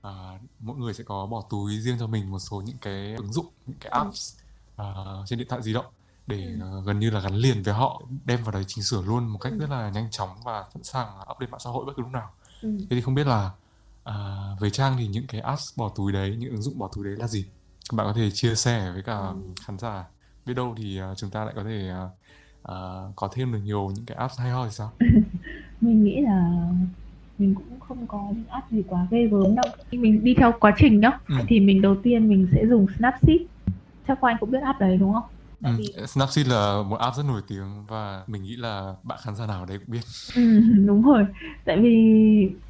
à, 0.01 0.39
mỗi 0.59 0.77
người 0.77 0.93
sẽ 0.93 1.03
có 1.03 1.25
bỏ 1.25 1.43
túi 1.49 1.79
riêng 1.79 1.95
cho 1.99 2.07
mình 2.07 2.31
một 2.31 2.39
số 2.39 2.61
những 2.65 2.77
cái 2.81 3.15
ứng 3.15 3.33
dụng 3.33 3.45
những 3.65 3.77
cái 3.79 3.91
Ừ. 3.91 3.97
apps 4.03 4.35
ờ, 4.75 5.23
trên 5.27 5.39
điện 5.39 5.47
thoại 5.47 5.61
di 5.61 5.73
động 5.73 5.85
để 6.27 6.45
Ừ. 6.45 6.59
ờ, 6.61 6.81
gần 6.85 6.99
như 6.99 7.09
là 7.09 7.19
gắn 7.19 7.35
liền 7.35 7.63
với 7.63 7.73
họ 7.73 8.01
đem 8.25 8.43
vào 8.43 8.51
đấy 8.51 8.63
chỉnh 8.67 8.83
sửa 8.83 9.01
luôn 9.01 9.27
một 9.27 9.39
cách 9.39 9.53
Ừ. 9.53 9.59
rất 9.59 9.69
là 9.69 9.89
nhanh 9.89 10.11
chóng 10.11 10.29
và 10.45 10.65
sẵn 10.73 10.83
sàng 10.83 11.07
update 11.31 11.51
mạng 11.51 11.59
xã 11.63 11.69
hội 11.69 11.85
bất 11.85 11.93
cứ 11.95 12.01
lúc 12.03 12.11
nào 12.11 12.31
ừ. 12.61 12.77
thế 12.79 12.87
thì 12.89 13.01
không 13.01 13.15
biết 13.15 13.27
là 13.27 13.51
à, 14.03 14.15
với 14.59 14.69
Trang 14.71 14.95
thì 14.97 15.07
những 15.07 15.27
cái 15.27 15.41
apps 15.41 15.77
bỏ 15.77 15.89
túi 15.95 16.11
đấy 16.11 16.35
những 16.39 16.51
ứng 16.51 16.61
dụng 16.61 16.77
bỏ 16.79 16.89
túi 16.95 17.05
đấy 17.05 17.15
là 17.17 17.27
gì 17.27 17.45
bạn 17.93 18.07
có 18.07 18.13
thể 18.13 18.31
chia 18.31 18.55
sẻ 18.55 18.91
với 18.91 19.03
cả 19.03 19.17
Ừ. 19.17 19.35
khán 19.65 19.77
giả 19.79 20.05
biết 20.45 20.53
đâu 20.53 20.73
thì 20.77 20.97
ờ, 20.97 21.15
chúng 21.15 21.29
ta 21.29 21.45
lại 21.45 21.53
có 21.57 21.63
thể 21.63 21.87
ờ, 21.89 22.09
ờ, 22.61 23.11
có 23.15 23.29
thêm 23.31 23.53
được 23.53 23.59
nhiều 23.63 23.91
những 23.95 24.05
cái 24.05 24.17
apps 24.17 24.39
hay 24.39 24.51
ho 24.51 24.65
thì 24.65 24.71
sao 24.71 24.91
mình 25.81 26.03
nghĩ 26.03 26.21
là 26.21 26.67
mình 27.39 27.55
cũng 27.55 27.79
không 27.79 28.08
có 28.08 28.19
những 28.36 28.48
app 28.48 28.72
gì 28.72 28.84
quá 28.89 29.08
ghê 29.12 29.27
gớm 29.31 29.55
đâu 29.55 29.65
mình 29.91 30.24
đi 30.24 30.34
theo 30.36 30.51
quá 30.60 30.74
trình 30.77 31.00
nhá 31.00 31.12
Ừ. 31.27 31.36
thì 31.48 31.60
mình 31.60 31.81
đầu 31.81 31.96
tiên 32.03 32.29
mình 32.29 32.48
sẽ 32.55 32.65
dùng 32.67 32.86
Snapseed 32.98 33.41
chắc 34.08 34.22
anh 34.22 34.38
cũng 34.39 34.51
biết 34.51 34.60
app 34.63 34.79
đấy 34.79 34.98
đúng 34.98 35.13
không 35.13 35.24
Ừ, 35.63 35.69
vì 35.77 35.93
Snapseed 36.08 36.48
là 36.48 36.84
một 36.89 36.96
app 37.00 37.15
rất 37.17 37.24
nổi 37.27 37.41
tiếng 37.48 37.86
và 37.89 38.24
mình 38.27 38.43
nghĩ 38.43 38.55
là 38.55 38.93
bạn 39.03 39.19
khán 39.22 39.36
giả 39.36 39.48
nào 39.48 39.65
đây 39.65 39.77
cũng 39.77 39.91
biết. 39.93 40.01
Ừ, 40.36 40.41
đúng 40.88 41.01
rồi 41.01 41.25
tại 41.65 41.77
vì 41.79 41.89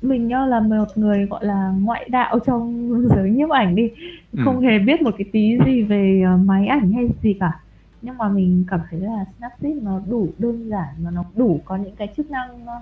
mình 0.02 0.28
nhá 0.28 0.46
là 0.46 0.60
một 0.60 0.86
người 0.96 1.26
gọi 1.26 1.46
là 1.46 1.74
ngoại 1.82 2.10
đạo 2.10 2.40
trong 2.46 2.90
giới 3.16 3.30
nhiếp 3.32 3.50
ảnh 3.50 3.76
đi 3.76 3.84
Ừ. 4.32 4.42
không 4.46 4.60
hề 4.62 4.80
biết 4.80 5.02
một 5.02 5.12
cái 5.18 5.30
tí 5.34 5.58
gì 5.66 5.82
về 5.82 6.22
ờ, 6.26 6.38
máy 6.38 6.68
ảnh 6.68 6.92
hay 6.94 7.08
gì 7.24 7.34
cả 7.40 7.52
nhưng 8.02 8.18
mà 8.18 8.30
mình 8.30 8.66
cảm 8.72 8.80
thấy 8.92 9.00
là 9.00 9.26
Snapseed 9.38 9.84
nó 9.84 10.00
đủ 10.10 10.30
đơn 10.38 10.70
giản 10.70 10.88
và 11.04 11.12
nó 11.12 11.24
đủ 11.36 11.62
có 11.66 11.76
những 11.78 11.96
cái 11.96 12.08
chức 12.18 12.30
năng 12.32 12.66
ờ, 12.68 12.74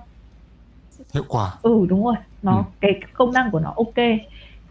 Hiệu 1.14 1.24
quả. 1.28 1.58
ừ 1.62 1.86
đúng 1.88 2.04
rồi 2.04 2.14
nó 2.42 2.56
Ừ. 2.58 2.62
cái 2.80 3.00
công 3.14 3.32
năng 3.32 3.50
của 3.50 3.60
nó 3.60 3.72
ok 3.76 3.94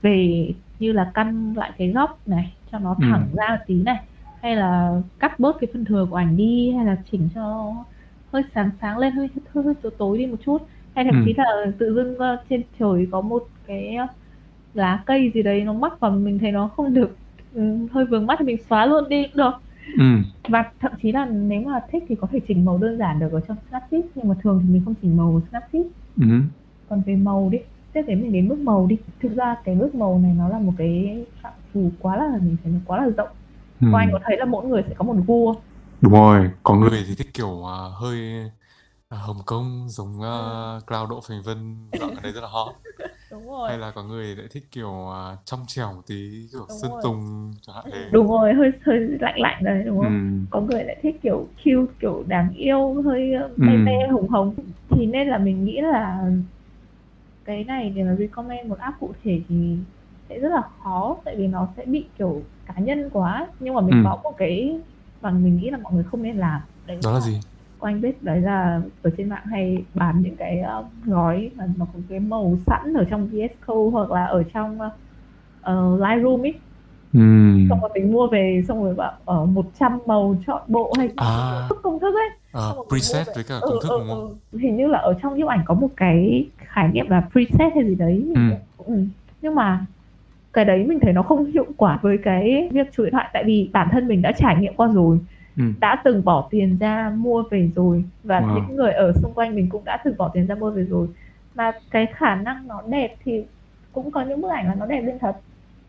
về 0.02 0.48
như 0.80 0.92
là 0.92 1.12
căn 1.14 1.54
lại 1.58 1.72
cái 1.78 1.88
góc 1.92 2.20
này 2.28 2.54
cho 2.72 2.80
nó 2.80 2.96
Ừ. 3.00 3.06
thẳng 3.12 3.28
ra 3.34 3.60
tí 3.68 3.76
này 3.84 3.98
hay 4.42 4.56
là 4.56 5.02
cắt 5.20 5.40
bớt 5.40 5.56
cái 5.60 5.68
phần 5.74 5.86
thừa 5.86 6.08
của 6.10 6.16
ảnh 6.16 6.38
đi 6.38 6.72
hay 6.72 6.86
là 6.86 6.98
chỉnh 7.12 7.30
cho 7.36 7.74
hơi 8.34 8.44
sáng 8.56 8.70
sáng 8.82 8.98
lên 8.98 9.14
hơi 9.14 9.30
hơi, 9.54 9.64
hơi 9.66 9.74
tối 9.82 9.92
tối 10.00 10.18
đi 10.18 10.26
một 10.26 10.38
chút 10.46 10.58
hay 10.96 11.06
thậm 11.06 11.16
Ừ. 11.16 11.22
chí 11.26 11.34
là 11.38 11.46
tự 11.80 11.96
dưng 11.96 12.18
ờ, 12.18 12.44
trên 12.50 12.64
trời 12.80 13.08
có 13.12 13.22
một 13.22 13.44
cái 13.68 13.96
lá 14.74 15.04
cây 15.06 15.32
gì 15.36 15.44
đấy 15.44 15.62
nó 15.64 15.74
mắc 15.74 15.94
vào 16.00 16.12
mình 16.12 16.40
thấy 16.40 16.52
nó 16.52 16.68
không 16.68 16.94
được 16.94 17.18
ừ, 17.54 17.88
hơi 17.92 18.06
vướng 18.06 18.28
mắt 18.28 18.36
thì 18.40 18.46
mình 18.46 18.58
xóa 18.70 18.86
luôn 18.86 19.10
đi 19.10 19.24
cũng 19.24 19.38
được 19.38 19.52
Ừ. 19.98 20.04
và 20.50 20.72
thậm 20.80 20.92
chí 21.02 21.12
là 21.12 21.26
nếu 21.26 21.62
mà 21.62 21.80
thích 21.92 22.04
thì 22.08 22.16
có 22.16 22.28
thể 22.32 22.40
chỉnh 22.48 22.66
màu 22.66 22.78
đơn 22.78 22.98
giản 22.98 23.20
được 23.20 23.30
ở 23.32 23.42
trong 23.48 23.58
Snapseed 23.70 24.06
nhưng 24.16 24.28
mà 24.28 24.36
thường 24.44 24.60
thì 24.64 24.74
mình 24.74 24.82
không 24.86 24.96
chỉnh 25.02 25.18
màu 25.18 25.42
Snapseed 25.50 25.86
Ừ. 26.22 26.26
còn 26.90 27.02
về 27.06 27.16
màu 27.16 27.50
đi 27.50 27.58
tiếp 27.94 28.02
đến 28.08 28.22
mình 28.22 28.34
đến 28.34 28.48
bước 28.50 28.60
màu 28.60 28.88
đi 28.88 28.98
thực 29.22 29.36
ra 29.36 29.56
cái 29.66 29.76
bước 29.76 29.96
màu 29.96 30.20
này 30.20 30.34
nó 30.38 30.48
là 30.50 30.60
một 30.60 30.74
cái 30.78 31.26
phạm 31.42 31.54
trù 31.74 31.90
quá 32.00 32.18
là 32.18 32.38
mình 32.42 32.58
thấy 32.64 32.74
nó 32.74 32.80
quá 32.86 33.02
là 33.02 33.10
rộng 33.18 33.30
Ừ. 33.82 33.88
và 33.92 34.00
anh 34.00 34.10
có 34.12 34.20
thấy 34.24 34.38
là 34.38 34.46
mỗi 34.46 34.66
người 34.68 34.84
sẽ 34.88 34.94
có 34.98 35.06
một 35.06 35.16
gu 35.28 35.54
không? 35.54 35.62
Đúng 36.02 36.14
rồi, 36.14 36.52
có 36.64 36.76
người 36.76 37.04
thì 37.08 37.16
thích 37.16 37.28
kiểu 37.34 37.66
à, 37.70 37.78
hơi 37.94 38.20
à, 39.10 39.18
Hồng 39.18 39.38
Kông 39.46 39.86
giống 39.90 40.20
uh, 40.20 40.88
Cloud 40.88 41.10
Độ 41.10 41.22
Phành 41.28 41.42
Vân 41.44 41.90
dạo 41.94 42.10
gần 42.14 42.24
đây 42.24 42.32
rất 42.32 42.42
là 42.42 42.48
hot 42.48 42.76
đúng 43.40 43.48
rồi 43.50 43.70
hay 43.70 43.78
là 43.78 43.92
có 43.96 44.04
người 44.04 44.36
lại 44.36 44.48
thích 44.52 44.64
kiểu 44.72 45.10
à, 45.12 45.38
trong 45.46 45.60
trẻo 45.68 45.94
một 45.94 46.02
tí 46.08 46.48
kiểu 46.52 46.66
Đúng 46.70 46.80
Sơn 46.82 46.92
rồi. 46.92 47.02
Tùng 47.04 47.52
chẳng 47.62 47.76
hạn 47.76 47.86
thế 47.92 48.10
đúng 48.14 48.28
rồi 48.28 48.54
hơi 48.54 48.72
hơi 48.86 49.00
lạnh 49.20 49.36
lạnh 49.42 49.64
đấy 49.64 49.84
đúng 49.86 49.98
không 49.98 50.08
Ừ. 50.08 50.46
có 50.52 50.62
người 50.62 50.84
lại 50.84 50.98
thích 51.02 51.16
kiểu 51.24 51.48
cute 51.64 51.94
kiểu 52.00 52.24
đáng 52.28 52.54
yêu 52.54 53.02
hơi 53.02 53.34
ờ, 53.34 53.50
mê 53.58 53.74
Ừ. 53.74 53.78
mê 53.86 53.92
hồng 54.12 54.28
hồng 54.30 54.56
thì 54.90 55.06
nên 55.06 55.28
là 55.28 55.38
mình 55.38 55.64
nghĩ 55.66 55.82
là 55.82 56.24
cái 57.46 57.64
này 57.64 57.90
để 57.90 58.04
mà 58.04 58.16
recommend 58.20 58.70
một 58.70 58.80
app 58.80 59.00
cụ 59.00 59.14
thể 59.24 59.42
thì 59.48 59.78
sẽ 60.30 60.40
rất 60.40 60.50
là 60.50 60.62
khó 60.62 61.22
tại 61.26 61.36
vì 61.38 61.48
nó 61.48 61.68
sẽ 61.78 61.86
bị 61.86 62.10
kiểu 62.18 62.44
cá 62.66 62.74
nhân 62.80 63.10
quá 63.14 63.48
nhưng 63.60 63.74
mà 63.76 63.82
mình 63.82 63.96
Ừ. 63.96 64.02
có 64.04 64.20
một 64.24 64.34
cái 64.38 64.82
mà 65.22 65.32
mình 65.32 65.58
nghĩ 65.58 65.70
là 65.70 65.78
mọi 65.78 65.94
người 65.94 66.04
không 66.04 66.24
nên 66.24 66.38
làm 66.38 66.62
đấy 66.86 67.00
đó 67.04 67.12
là 67.12 67.20
gì 67.20 67.34
Cô 67.34 67.57
anh 67.86 68.02
biết 68.02 68.24
đấy 68.24 68.42
là 68.42 68.82
ở 69.02 69.10
trên 69.18 69.30
mạng 69.30 69.46
hay 69.46 69.86
bán 69.94 70.22
những 70.22 70.36
cái 70.36 70.60
ờ, 70.60 70.86
gói 71.06 71.52
mà 71.56 71.66
nó 71.78 71.86
có 71.94 72.00
cái 72.10 72.20
màu 72.20 72.58
sẵn 72.68 72.94
ở 72.94 73.04
trong 73.10 73.28
VS 73.28 73.52
Code 73.68 73.92
hoặc 73.94 74.12
là 74.12 74.26
ở 74.26 74.44
trong 74.54 74.80
uh, 74.82 76.02
Lightroom 76.02 76.46
ấy 76.46 76.54
Ừ. 77.14 77.20
xong 77.70 77.82
rồi 77.82 77.90
mình 77.96 78.12
mua 78.12 78.28
về 78.28 78.62
xong 78.68 78.84
rồi 78.84 78.96
bảo 78.96 79.12
ở 79.26 79.46
100 79.46 80.00
màu 80.08 80.36
chọn 80.48 80.62
bộ 80.68 80.94
hay 80.98 81.10
à 81.18 81.70
công 81.84 82.00
thức 82.00 82.16
ấy 82.16 82.30
à, 82.52 82.60
xong 82.70 82.76
rồi 82.76 82.86
mình 82.92 83.00
preset 83.02 83.36
với 83.36 83.44
cả 83.44 83.56
về. 83.56 83.62
công 83.62 83.72
Ừ, 83.72 83.80
thức 83.82 83.90
ừ, 83.90 83.98
đúng 84.00 84.08
không 84.10 84.36
ừ. 84.52 84.58
hình 84.60 84.78
như 84.78 84.88
là 84.88 85.00
ở 85.00 85.14
trong 85.22 85.38
nhiếp 85.38 85.48
ảnh 85.48 85.62
có 85.66 85.74
một 85.74 85.88
cái 85.98 86.46
khái 86.58 86.88
niệm 86.88 87.10
là 87.10 87.30
preset 87.32 87.74
hay 87.76 87.84
gì 87.86 87.96
đấy 87.96 88.24
Ừ. 88.36 88.42
ừ. 88.78 88.94
nhưng 89.42 89.56
mà 89.56 89.86
cái 90.54 90.66
đấy 90.66 90.84
mình 90.88 91.00
thấy 91.02 91.14
nó 91.14 91.24
không 91.24 91.46
hiệu 91.46 91.66
quả 91.78 92.00
với 92.02 92.18
cái 92.24 92.70
việc 92.74 92.88
chủ 92.94 93.04
điện 93.04 93.12
thoại 93.14 93.30
tại 93.34 93.44
vì 93.48 93.70
bản 93.74 93.88
thân 93.92 94.08
mình 94.08 94.22
đã 94.22 94.32
trải 94.38 94.56
nghiệm 94.58 94.74
qua 94.76 94.88
rồi 94.94 95.20
Ừ. 95.58 95.64
đã 95.80 96.02
từng 96.04 96.24
bỏ 96.26 96.48
tiền 96.52 96.78
ra 96.80 97.12
mua 97.18 97.44
về 97.52 97.70
rồi 97.76 98.04
và 98.24 98.40
Wow. 98.42 98.56
những 98.56 98.76
người 98.76 98.92
ở 98.92 99.14
xung 99.22 99.34
quanh 99.34 99.56
mình 99.56 99.70
cũng 99.70 99.86
đã 99.86 99.98
từng 100.06 100.18
bỏ 100.18 100.30
tiền 100.34 100.48
ra 100.48 100.56
mua 100.56 100.72
về 100.72 100.84
rồi 100.84 101.08
mà 101.56 101.72
cái 101.92 102.06
khả 102.16 102.36
năng 102.36 102.68
nó 102.68 102.82
đẹp 102.90 103.16
thì 103.24 103.44
cũng 103.92 104.12
có 104.12 104.22
những 104.22 104.42
bức 104.42 104.50
ảnh 104.52 104.68
là 104.68 104.76
nó 104.76 104.86
đẹp 104.86 105.02
lên 105.02 105.20
thật 105.20 105.36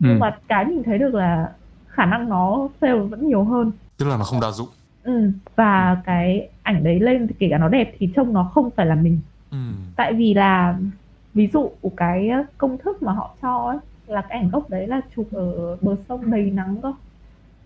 Ừ. 0.03 0.05
nhưng 0.09 0.19
mà 0.19 0.37
cái 0.47 0.65
mình 0.65 0.83
thấy 0.83 0.97
được 0.97 1.13
là 1.15 1.51
khả 1.87 2.05
năng 2.05 2.29
nó 2.29 2.67
fail 2.79 3.07
vẫn 3.07 3.27
nhiều 3.27 3.43
hơn 3.43 3.71
tức 3.97 4.05
là 4.07 4.17
nó 4.17 4.23
không 4.23 4.39
đa 4.41 4.51
dụng 4.51 4.67
ừ. 5.03 5.31
và 5.55 5.97
cái 6.05 6.49
ảnh 6.63 6.83
đấy 6.83 6.99
lên 6.99 7.27
kể 7.39 7.47
cả 7.51 7.57
nó 7.57 7.67
đẹp 7.69 7.93
thì 7.99 8.09
trông 8.15 8.33
nó 8.33 8.43
không 8.43 8.69
phải 8.75 8.85
là 8.85 8.95
mình 8.95 9.19
ừ. 9.51 9.57
tại 9.95 10.13
vì 10.13 10.33
là 10.33 10.77
ví 11.33 11.47
dụ 11.53 11.71
của 11.81 11.89
cái 11.97 12.29
công 12.57 12.77
thức 12.77 13.03
mà 13.03 13.11
họ 13.13 13.35
cho 13.41 13.65
ấy 13.67 13.77
là 14.07 14.21
cái 14.21 14.37
ảnh 14.39 14.49
gốc 14.49 14.69
đấy 14.69 14.87
là 14.87 15.01
chụp 15.15 15.27
ở 15.31 15.77
bờ 15.81 15.95
sông 16.09 16.31
đầy 16.31 16.51
nắng 16.51 16.75
cơ 16.83 16.93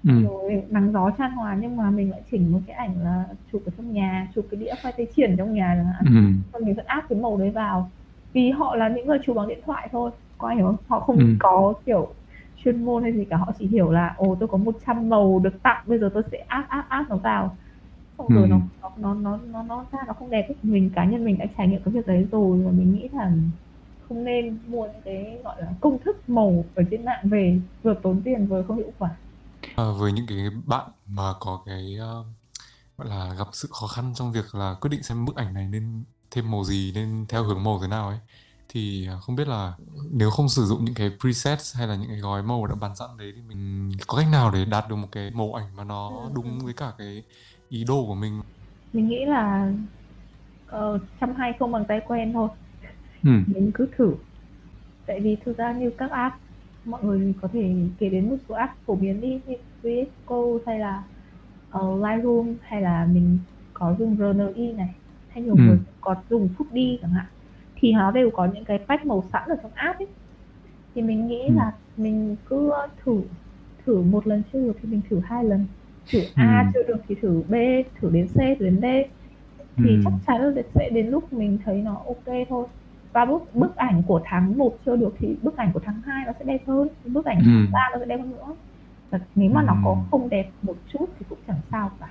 Ừ. 0.07 0.24
rồi 0.24 0.63
nắng 0.69 0.91
gió 0.93 1.12
chan 1.17 1.31
hòa 1.31 1.57
nhưng 1.62 1.75
mà 1.77 1.89
mình 1.91 2.12
lại 2.12 2.22
chỉnh 2.31 2.51
một 2.51 2.60
cái 2.67 2.75
ảnh 2.75 3.03
là 3.03 3.25
chụp 3.51 3.62
ở 3.65 3.72
trong 3.77 3.93
nhà 3.93 4.27
chụp 4.36 4.45
cái 4.51 4.60
đĩa 4.60 4.74
khoai 4.81 4.93
tây 4.98 5.07
chiên 5.15 5.36
trong 5.38 5.53
nhà 5.53 5.74
chẳng 5.77 5.86
hạn 5.93 6.04
Ừ. 6.06 6.30
và 6.54 6.60
mình 6.65 6.75
vẫn 6.75 6.86
áp 6.86 7.04
cái 7.10 7.19
màu 7.19 7.38
đấy 7.38 7.49
vào 7.51 7.91
vì 8.34 8.49
họ 8.51 8.75
là 8.75 8.89
những 8.89 9.08
người 9.08 9.17
chụp 9.25 9.36
bằng 9.36 9.47
điện 9.47 9.60
thoại 9.65 9.88
thôi 9.91 10.12
có 10.38 10.49
hiểu 10.49 10.65
không 10.65 10.75
họ 10.88 10.99
không 10.99 11.17
Ừ. 11.17 11.25
có 11.39 11.73
kiểu 11.86 12.13
chuyên 12.56 12.86
môn 12.86 13.04
hay 13.04 13.13
gì 13.13 13.25
cả 13.30 13.38
họ 13.38 13.51
chỉ 13.60 13.67
hiểu 13.67 13.91
là 13.91 14.13
ồ 14.17 14.38
tôi 14.39 14.49
có 14.49 14.58
100 14.58 15.10
màu 15.10 15.39
được 15.39 15.63
tặng 15.63 15.84
bây 15.88 15.99
giờ 15.99 16.10
tôi 16.13 16.23
sẽ 16.32 16.38
áp 16.38 16.65
áp 16.69 16.86
áp 16.89 17.06
nó 17.10 17.15
vào 17.17 17.58
xong 18.17 18.27
rồi 18.30 18.47
Ừ. 18.49 18.51
nó 18.51 18.60
nó 18.97 19.13
nó 19.13 19.13
nó 19.15 19.38
nó 19.51 19.63
nó 19.63 19.86
ra 19.91 19.99
nó 20.08 20.13
không 20.13 20.30
đẹp 20.30 20.45
ấy. 20.47 20.58
mình 20.63 20.89
cá 20.95 21.06
nhân 21.06 21.25
mình 21.25 21.38
đã 21.38 21.45
trải 21.58 21.67
nghiệm 21.67 21.82
cái 21.86 21.93
việc 21.93 22.08
đấy 22.08 22.27
rồi 22.32 22.63
và 22.63 22.71
mình 22.71 22.93
nghĩ 22.93 23.10
là 23.13 23.32
không 23.99 24.23
nên 24.23 24.60
mua 24.67 24.88
những 24.88 25.01
cái 25.06 25.41
gọi 25.43 25.62
là 25.62 25.67
công 25.82 25.99
thức 26.06 26.30
màu 26.30 26.65
ở 26.75 26.84
trên 26.91 27.06
mạng 27.06 27.25
về 27.30 27.62
vừa 27.84 27.93
tốn 28.04 28.21
tiền 28.25 28.47
vừa 28.47 28.63
không 28.63 28.77
hiệu 28.77 28.93
quả 28.97 29.10
À, 29.75 29.83
với 29.97 30.12
những 30.12 30.25
cái 30.27 30.49
bạn 30.65 30.91
mà 31.05 31.33
có 31.39 31.63
cái 31.65 31.95
ờ, 31.99 32.23
gọi 32.97 33.09
là 33.09 33.33
gặp 33.39 33.47
sự 33.53 33.69
khó 33.71 33.88
khăn 33.88 34.13
trong 34.15 34.31
việc 34.31 34.55
là 34.55 34.75
quyết 34.81 34.89
định 34.89 35.03
xem 35.03 35.25
bức 35.25 35.36
ảnh 35.36 35.53
này 35.53 35.67
nên 35.67 36.05
thêm 36.31 36.51
màu 36.51 36.63
gì 36.63 36.91
nên 36.95 37.25
theo 37.29 37.43
hướng 37.43 37.63
màu 37.63 37.79
thế 37.81 37.88
nào 37.88 38.09
ấy 38.09 38.19
thì 38.69 39.07
ờ, 39.07 39.19
không 39.21 39.36
biết 39.36 39.47
là 39.47 39.73
nếu 40.12 40.31
không 40.31 40.49
sử 40.49 40.65
dụng 40.65 40.86
những 40.86 40.95
cái 40.95 41.12
presets 41.21 41.77
hay 41.77 41.88
là 41.88 41.95
những 41.95 42.09
cái 42.09 42.17
gói 42.19 42.43
màu 42.43 42.67
đã 42.67 42.75
bán 42.75 42.95
sẵn 42.95 43.09
đấy 43.17 43.33
thì 43.36 43.41
mình 43.41 43.91
có 44.07 44.17
cách 44.17 44.27
nào 44.31 44.51
để 44.51 44.65
đạt 44.65 44.89
được 44.89 44.95
một 44.95 45.09
cái 45.12 45.31
màu 45.31 45.53
ảnh 45.53 45.75
mà 45.75 45.83
nó 45.83 46.12
Ừ, 46.12 46.15
đúng 46.36 46.59
ừ. 46.59 46.65
với 46.65 46.73
cả 46.73 46.93
cái 46.97 47.23
ý 47.69 47.83
đồ 47.86 48.05
của 48.07 48.15
mình 48.15 48.41
mình 48.93 49.07
nghĩ 49.07 49.25
là 49.25 49.71
uh, 50.75 51.01
trăm 51.21 51.36
hay 51.36 51.53
không 51.59 51.71
bằng 51.71 51.86
tay 51.88 52.01
quen 52.07 52.33
thôi 52.33 52.49
Ừ. 53.23 53.29
mình 53.47 53.71
cứ 53.73 53.89
thử 53.97 54.15
tại 55.07 55.19
vì 55.19 55.38
thực 55.45 55.57
ra 55.57 55.73
như 55.73 55.91
các 55.97 56.12
app 56.12 56.36
mọi 56.86 57.04
người 57.04 57.34
có 57.41 57.48
thể 57.54 57.76
kể 58.00 58.10
đến 58.10 58.30
một 58.30 58.38
số 58.50 58.56
app 58.56 58.74
phổ 58.86 58.96
biến 58.96 59.22
đi 59.22 59.41
như 59.46 59.56
VS 59.84 60.10
Code 60.26 60.63
hay 60.67 60.80
là 60.80 61.04
uh, 61.80 62.04
Lightroom 62.04 62.56
hay 62.62 62.82
là 62.82 63.06
mình 63.13 63.39
có 63.74 63.96
dùng 64.00 64.15
RNI 64.17 64.74
này 64.74 64.96
hay 65.28 65.43
nhiều 65.43 65.56
Ừ. 65.56 65.62
người 65.67 65.78
có 66.02 66.15
dùng 66.30 66.50
Phúc 66.58 66.67
đi 66.72 67.00
chẳng 67.02 67.12
hạn 67.12 67.26
thì 67.76 67.91
nó 67.93 68.12
đều 68.12 68.30
có 68.34 68.48
những 68.54 68.65
cái 68.65 68.80
pack 68.88 69.06
màu 69.06 69.24
sẵn 69.34 69.50
ở 69.50 69.56
trong 69.63 69.72
app 69.76 70.00
ấy 70.00 70.08
thì 70.96 71.02
mình 71.02 71.28
nghĩ 71.28 71.43
Ừ. 71.48 71.54
là 71.56 71.72
mình 71.98 72.36
cứ 72.46 72.72
thử 73.04 73.22
thử 73.86 74.02
một 74.02 74.28
lần 74.28 74.43
chưa 74.54 74.60
được 74.60 74.74
thì 74.82 74.89
mình 74.89 75.02
thử 75.10 75.19
hai 75.24 75.43
lần 75.43 75.67
thử 76.12 76.24
A 76.36 76.63
Ừ. 76.65 76.72
chưa 76.74 76.84
được 76.84 77.02
thì 77.08 77.15
thử 77.22 77.43
B 77.50 77.54
thử 77.96 78.10
đến 78.12 78.28
C 78.28 78.36
thử 78.60 78.65
đến 78.65 78.80
D 78.82 78.86
thì 79.84 79.89
Ừ. 79.96 80.02
chắc 80.04 80.13
chắn 80.28 80.41
là 80.41 80.62
sẽ 80.76 80.89
đến 80.89 81.08
lúc 81.08 81.34
mình 81.34 81.60
thấy 81.65 81.82
nó 81.82 81.93
ok 82.08 82.36
thôi 82.50 82.67
và 83.13 83.26
bức 83.26 83.56
bức 83.56 83.76
ảnh 83.76 84.04
của 84.08 84.21
tháng 84.26 84.58
1 84.58 84.78
chưa 84.86 84.95
được 84.95 85.13
thì 85.19 85.38
bức 85.41 85.58
ảnh 85.58 85.71
của 85.73 85.80
tháng 85.86 86.02
2 86.06 86.26
nó 86.26 86.32
sẽ 86.39 86.45
đẹp 86.45 86.62
hơn 86.67 86.88
bức 87.06 87.26
ảnh 87.26 87.38
Ừ. 87.38 87.43
tháng 87.45 87.71
3 87.71 87.80
nó 87.93 87.99
sẽ 87.99 88.06
đẹp 88.06 88.17
hơn 88.17 88.32
nữa 88.32 88.56
và 89.10 89.19
nếu 89.36 89.49
mà 89.52 89.62
nó 89.63 89.76
có 89.86 89.89
Ừ. 89.91 89.95
không 90.12 90.30
đẹp 90.30 90.52
một 90.62 90.76
chút 90.93 91.06
thì 91.19 91.26
cũng 91.30 91.39
chẳng 91.47 91.60
sao 91.71 91.89
cả 91.99 92.08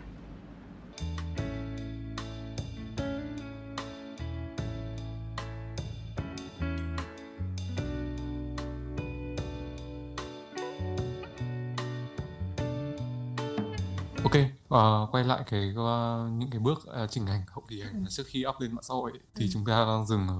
ờ, 14.72 15.08
quay 15.12 15.24
lại 15.24 15.42
cái 15.46 15.72
ờ, 15.76 16.28
những 16.32 16.50
cái 16.50 16.60
bước 16.60 16.78
ờ, 16.86 17.06
chỉnh 17.06 17.26
ảnh 17.26 17.42
hậu 17.48 17.64
kỳ 17.68 17.80
ảnh 17.80 18.04
trước 18.08 18.22
khi 18.26 18.44
up 18.48 18.54
lên 18.60 18.72
mạng 18.74 18.82
xã 18.82 18.94
hội 18.94 19.10
ấy, 19.12 19.20
thì 19.34 19.46
Ừ. 19.46 19.52
chúng 19.52 19.64
ta 19.64 19.72
đang 19.86 20.06
dừng 20.06 20.28
ở 20.28 20.34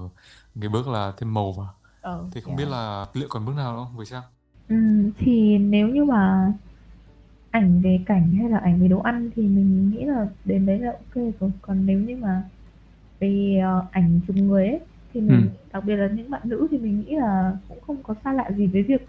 cái 0.61 0.69
bước 0.69 0.87
là 0.87 1.13
thêm 1.17 1.33
màu 1.33 1.51
vào. 1.53 1.81
ờ, 2.01 2.25
Thì 2.31 2.41
không 2.41 2.55
biết 2.55 2.65
là 2.67 3.05
liệu 3.13 3.27
còn 3.31 3.45
bước 3.45 3.53
nào 3.55 3.85
không 3.85 3.97
với 3.97 4.05
Trang? 4.05 4.23
Ừm, 4.67 5.11
thì 5.17 5.57
nếu 5.57 5.87
như 5.87 6.03
mà 6.05 6.53
ảnh 7.51 7.81
về 7.83 7.99
cảnh 8.05 8.33
hay 8.39 8.49
là 8.49 8.57
ảnh 8.57 8.81
về 8.81 8.87
đồ 8.87 8.99
ăn 8.99 9.29
thì 9.35 9.41
mình 9.43 9.89
nghĩ 9.91 10.05
là 10.05 10.27
đến 10.45 10.65
đấy 10.65 10.79
là 10.79 10.91
ok 10.91 11.23
rồi 11.39 11.51
còn 11.61 11.85
nếu 11.85 11.99
như 11.99 12.15
mà 12.17 12.43
về 13.19 13.59
ờ, 13.65 13.85
ảnh 13.91 14.21
chụp 14.27 14.35
người 14.37 14.67
ấy 14.69 14.81
thì 15.13 15.21
mình 15.21 15.37
Ừ. 15.37 15.57
đặc 15.73 15.85
biệt 15.85 15.95
là 15.95 16.09
những 16.15 16.29
bạn 16.29 16.41
nữ 16.45 16.67
thì 16.71 16.77
mình 16.79 16.99
nghĩ 17.01 17.15
là 17.15 17.57
cũng 17.69 17.81
không 17.81 18.03
có 18.03 18.15
xa 18.25 18.33
lạ 18.33 18.51
gì 18.57 18.67
với 18.67 18.83
việc 18.83 19.01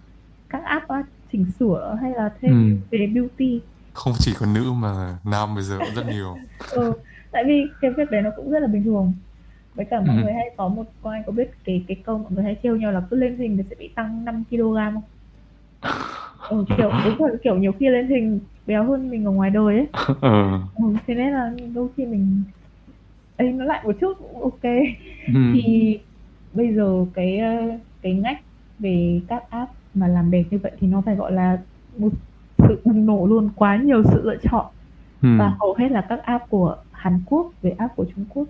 các 0.49 0.63
app 0.65 0.89
á, 0.89 1.05
chỉnh 1.33 1.47
sửa 1.59 1.99
hay 2.03 2.13
là 2.13 2.35
thêm 2.41 2.53
Ừ. 2.53 2.55
về 2.91 3.07
beauty 3.15 3.63
Không 3.95 4.13
chỉ 4.19 4.35
có 4.41 4.47
nữ 4.47 4.73
mà 4.73 5.19
nam 5.25 5.55
bây 5.55 5.65
giờ 5.65 5.81
cũng 5.85 5.95
rất 5.95 6.07
nhiều. 6.07 6.39
ừ, 6.71 6.93
tại 7.33 7.45
vì 7.47 7.77
cái 7.81 7.91
việc 7.97 8.11
đấy 8.11 8.23
nó 8.23 8.31
cũng 8.37 8.51
rất 8.51 8.61
là 8.61 8.67
bình 8.67 8.85
thường 8.85 9.15
với 9.75 9.87
cả 9.91 10.01
mọi 10.01 10.17
Ừ. 10.17 10.23
người 10.23 10.33
hay 10.33 10.45
có 10.57 10.69
một 10.69 10.87
có 11.03 11.11
ai 11.11 11.23
có 11.27 11.33
biết 11.33 11.51
cái 11.65 11.85
cái 11.89 12.03
câu 12.05 12.19
mọi 12.19 12.33
người 12.33 12.45
hay 12.45 12.57
trêu 12.63 12.77
nhau 12.77 12.93
là 12.93 13.03
cứ 13.11 13.17
lên 13.17 13.39
hình 13.39 13.57
thì 13.57 13.63
sẽ 13.71 13.77
bị 13.79 13.93
tăng 13.97 14.25
5 14.25 14.45
kg 14.51 14.75
không 14.95 15.03
ừ, 16.51 16.65
kiểu 16.79 16.91
đúng 17.05 17.19
rồi 17.19 17.39
kiểu 17.45 17.57
nhiều 17.57 17.73
khi 17.81 17.89
lên 17.89 18.09
hình 18.09 18.41
béo 18.67 18.85
hơn 18.85 19.11
mình 19.11 19.25
ở 19.25 19.31
ngoài 19.31 19.51
đời 19.51 19.75
ấy 19.77 19.87
Ờ. 20.21 20.61
ừ, 20.75 20.85
thế 21.07 21.15
nên 21.15 21.33
là 21.33 21.51
đôi 21.75 21.89
khi 21.97 22.07
mình 22.07 22.45
ấy 23.37 23.53
nó 23.53 23.65
lại 23.65 23.83
một 23.85 23.97
chút 24.01 24.15
cũng 24.19 24.43
ok 24.43 24.63
Ừ. 25.29 25.35
thì 25.53 25.99
bây 26.53 26.75
giờ 26.75 27.07
cái 27.15 27.39
ờ, 27.39 27.49
cái 28.03 28.15
ngách 28.15 28.39
về 28.79 29.23
các 29.29 29.45
app 29.51 29.73
mà 29.95 30.09
làm 30.09 30.31
đẹp 30.31 30.45
như 30.51 30.59
vậy 30.63 30.73
thì 30.79 30.87
nó 30.87 31.03
phải 31.07 31.17
gọi 31.17 31.33
là 31.33 31.59
một 31.99 32.11
sự 32.59 32.81
bùng 32.85 33.07
nổ 33.07 33.27
luôn 33.27 33.49
quá 33.57 33.77
nhiều 33.77 34.03
sự 34.05 34.23
lựa 34.25 34.37
chọn. 34.37 34.67
Ừ. 35.23 35.29
và 35.39 35.53
hầu 35.61 35.75
hết 35.79 35.91
là 35.91 36.01
các 36.01 36.23
app 36.23 36.49
của 36.49 36.77
Hàn 36.93 37.21
Quốc 37.27 37.53
về 37.63 37.71
app 37.79 37.97
của 37.97 38.05
Trung 38.15 38.25
Quốc. 38.29 38.45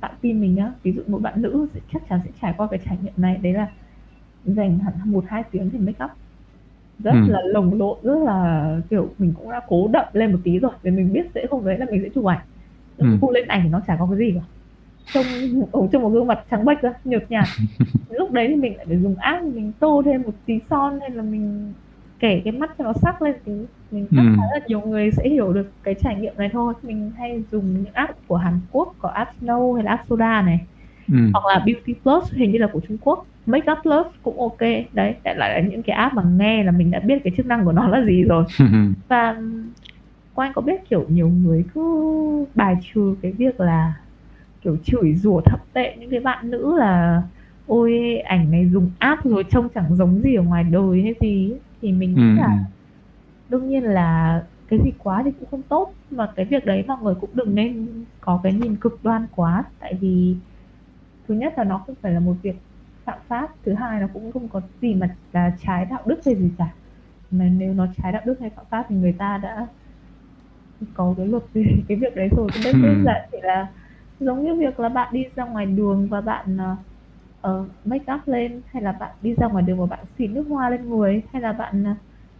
Bạn 0.00 0.10
tin 0.20 0.40
mình 0.40 0.54
nhá 0.54 0.72
ví 0.82 0.92
dụ 0.92 1.02
một 1.06 1.22
bạn 1.22 1.42
nữ 1.42 1.66
sẽ 1.74 1.80
chắc 1.92 2.02
chắn 2.08 2.20
sẽ 2.24 2.30
trải 2.42 2.54
qua 2.56 2.66
cái 2.70 2.80
trải 2.84 2.98
nghiệm 3.02 3.12
này. 3.16 3.38
Đấy 3.42 3.52
là 3.52 3.66
dành 4.44 4.78
hẳn 4.78 4.94
một 5.04 5.24
hai 5.28 5.42
tiếng 5.50 5.70
để 5.72 5.78
make 5.78 6.04
up. 6.04 6.10
Rất 7.04 7.10
Ừ. 7.12 7.32
là 7.32 7.40
lồng 7.44 7.78
lộn 7.78 7.98
rất 8.02 8.18
là 8.24 8.80
kiểu 8.90 9.08
mình 9.18 9.32
cũng 9.38 9.50
đã 9.50 9.60
cố 9.68 9.88
đậm 9.92 10.04
lên 10.12 10.32
một 10.32 10.38
tí 10.44 10.58
rồi. 10.58 10.72
Vì 10.82 10.90
mình 10.90 11.12
biết 11.12 11.26
sẽ 11.34 11.46
hôm 11.50 11.64
đấy 11.64 11.78
là 11.78 11.86
mình 11.90 12.00
sẽ 12.02 12.08
chụp 12.14 12.24
ảnh. 12.24 12.40
Ừ. 12.96 13.06
Lên 13.34 13.48
ảnh 13.48 13.60
thì 13.62 13.68
nó 13.68 13.80
chả 13.86 13.96
có 13.98 14.06
cái 14.10 14.18
gì 14.18 14.34
cả. 14.34 14.40
Trông 15.14 15.24
ở 15.72 15.88
trong 15.92 16.02
một 16.02 16.08
gương 16.08 16.26
mặt 16.26 16.44
trắng 16.50 16.64
bệch 16.64 16.82
á 16.82 16.92
nhợt 17.04 17.30
nhạt. 17.30 17.44
Lúc 18.10 18.32
đấy 18.32 18.46
thì 18.48 18.56
mình 18.56 18.76
lại 18.76 18.86
phải 18.86 18.98
dùng 19.02 19.14
app 19.16 19.44
mình 19.44 19.72
tô 19.78 20.02
thêm 20.04 20.22
một 20.22 20.32
tí 20.46 20.58
son 20.70 21.00
hay 21.00 21.10
là 21.10 21.22
mình 21.22 21.72
kẻ 22.18 22.40
cái 22.44 22.52
mắt 22.52 22.70
cho 22.78 22.84
nó 22.84 22.92
sắc 22.92 23.22
lên 23.22 23.34
tí. 23.44 23.52
Mình 23.90 24.06
chắc 24.16 24.22
Ừ. 24.22 24.36
là 24.36 24.60
nhiều 24.68 24.80
người 24.80 25.10
sẽ 25.10 25.28
hiểu 25.28 25.52
được 25.52 25.70
cái 25.82 25.94
trải 26.02 26.14
nghiệm 26.16 26.34
này 26.36 26.48
thôi. 26.52 26.74
Mình 26.82 27.12
hay 27.18 27.42
dùng 27.52 27.74
những 27.74 27.92
app 27.92 28.28
của 28.28 28.36
Hàn 28.36 28.60
Quốc 28.72 28.94
có 28.98 29.08
app 29.08 29.30
Snow 29.42 29.72
hay 29.74 29.84
là 29.84 29.90
app 29.90 30.06
Soda 30.08 30.42
này. 30.42 30.60
Ừ. 31.12 31.18
hoặc 31.32 31.46
là 31.54 31.58
Beauty 31.66 31.94
Plus 32.02 32.32
hình 32.32 32.52
như 32.52 32.58
là 32.58 32.66
của 32.72 32.80
Trung 32.88 32.96
Quốc. 33.00 33.26
Makeup 33.46 33.78
Plus 33.82 34.06
cũng 34.22 34.40
ok. 34.40 34.60
Đấy 34.92 35.14
đại 35.24 35.34
lại 35.36 35.62
là 35.62 35.68
những 35.68 35.82
cái 35.82 35.96
app 35.96 36.14
mà 36.14 36.22
nghe 36.38 36.64
là 36.64 36.72
mình 36.72 36.90
đã 36.90 37.00
biết 37.00 37.18
cái 37.24 37.32
chức 37.36 37.46
năng 37.46 37.64
của 37.64 37.72
nó 37.72 37.88
là 37.88 38.04
gì 38.04 38.22
rồi. 38.24 38.44
Và 39.08 39.36
Quang 40.34 40.52
có 40.52 40.62
biết 40.62 40.88
kiểu 40.90 41.06
nhiều 41.08 41.28
người 41.28 41.64
cứ 41.74 41.80
bài 42.54 42.76
trừ 42.94 43.14
cái 43.22 43.32
việc 43.32 43.60
là 43.60 43.94
kiểu 44.60 44.76
chửi 44.84 45.14
rủa 45.14 45.40
thậm 45.40 45.58
tệ 45.72 45.96
những 45.96 46.10
cái 46.10 46.20
bạn 46.20 46.50
nữ 46.50 46.78
là 46.78 47.22
ôi 47.68 48.18
ảnh 48.24 48.50
này 48.50 48.70
dùng 48.72 48.92
app 48.98 49.24
rồi 49.24 49.44
trông 49.50 49.68
chẳng 49.74 49.96
giống 49.96 50.22
gì 50.22 50.34
ở 50.34 50.42
ngoài 50.42 50.64
đời 50.64 51.02
hay 51.02 51.14
gì 51.22 51.50
ấy. 51.52 51.62
thì 51.80 51.92
mình 51.92 52.16
nghĩ 52.16 52.22
Ừ. 52.22 52.32
là 52.36 52.58
đương 53.48 53.68
nhiên 53.68 53.84
là 53.84 54.42
cái 54.68 54.80
gì 54.84 54.90
quá 54.98 55.22
thì 55.24 55.30
cũng 55.40 55.50
không 55.50 55.68
tốt 55.68 55.94
mà 56.10 56.32
cái 56.36 56.46
việc 56.50 56.64
đấy 56.66 56.84
mọi 56.88 56.98
người 57.02 57.14
cũng 57.20 57.36
đừng 57.36 57.54
nên 57.54 58.06
có 58.20 58.40
cái 58.42 58.52
nhìn 58.54 58.80
cực 58.80 58.92
đoan 59.02 59.26
quá 59.32 59.72
tại 59.78 59.94
vì 60.00 60.40
thứ 61.28 61.34
nhất 61.34 61.52
là 61.56 61.64
nó 61.64 61.84
không 61.86 61.96
phải 62.02 62.12
là 62.12 62.20
một 62.20 62.36
việc 62.42 62.56
phạm 63.06 63.18
pháp 63.28 63.50
thứ 63.64 63.74
hai 63.74 64.00
nó 64.00 64.08
cũng 64.14 64.32
không 64.32 64.48
có 64.50 64.62
gì 64.80 64.94
mà 64.94 65.16
là 65.32 65.56
trái 65.60 65.84
đạo 65.86 66.02
đức 66.06 66.20
hay 66.26 66.36
gì 66.36 66.54
cả 66.58 66.76
mà 67.30 67.46
nếu 67.48 67.74
nó 67.74 67.86
trái 67.96 68.12
đạo 68.12 68.22
đức 68.26 68.36
hay 68.40 68.50
phạm 68.56 68.66
pháp 68.70 68.86
thì 68.90 68.96
người 68.96 69.16
ta 69.18 69.38
đã 69.42 69.68
có 70.94 71.14
cái 71.18 71.26
luật 71.26 71.42
về 71.54 71.62
cái 71.88 71.96
việc 72.00 72.14
đấy 72.16 72.28
rồi 72.36 72.50
cái 72.54 72.62
đơn 72.62 72.72
Ừ. 72.72 72.78
giản 73.04 73.28
chỉ 73.32 73.38
là 73.42 73.74
giống 74.18 74.44
như 74.44 74.54
việc 74.60 74.80
là 74.80 74.88
bạn 74.88 75.12
đi 75.14 75.24
ra 75.36 75.44
ngoài 75.44 75.66
đường 75.66 76.08
và 76.08 76.20
bạn 76.20 76.56
uh, 77.48 77.66
make 77.84 78.12
up 78.14 78.20
lên 78.28 78.60
hay 78.72 78.82
là 78.82 78.92
bạn 78.92 79.10
đi 79.22 79.34
ra 79.34 79.46
ngoài 79.46 79.64
đường 79.66 79.78
và 79.80 79.86
bạn 79.86 80.04
xịt 80.18 80.30
nước 80.30 80.44
hoa 80.48 80.70
lên 80.70 80.90
người 80.90 81.22
hay 81.32 81.42
là 81.42 81.52
bạn 81.52 81.84
ờ, 81.84 81.94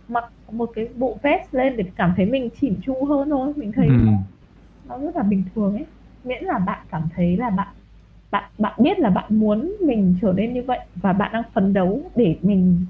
mặc 0.09 0.25
một 0.53 0.71
cái 0.75 0.89
bộ 0.97 1.19
vest 1.23 1.55
lên 1.55 1.77
để 1.77 1.85
cảm 1.97 2.13
thấy 2.17 2.27
mình 2.27 2.49
chỉn 2.61 2.75
chu 2.83 3.05
hơn 3.05 3.31
thôi 3.31 3.53
mình 3.57 3.73
thấy 3.73 3.89
Ừ. 3.89 3.95
nó 4.89 4.99
rất 4.99 5.17
là 5.17 5.23
bình 5.23 5.43
thường 5.55 5.75
ấy. 5.75 5.87
Miễn 6.25 6.45
là 6.45 6.59
bạn 6.59 6.87
cảm 6.91 7.03
thấy 7.17 7.37
là 7.37 7.51
bạn 7.51 7.69
bạn 8.31 8.45
bạn 8.59 8.73
biết 8.79 8.99
là 8.99 9.11
bạn 9.11 9.25
muốn 9.39 9.73
mình 9.81 10.15
trở 10.23 10.33
nên 10.33 10.55
như 10.55 10.63
vậy 10.63 10.79
và 10.95 11.13
bạn 11.13 11.31
đang 11.33 11.43
phấn 11.55 11.73
đấu 11.73 12.03
để 12.17 12.37
mình 12.43 12.87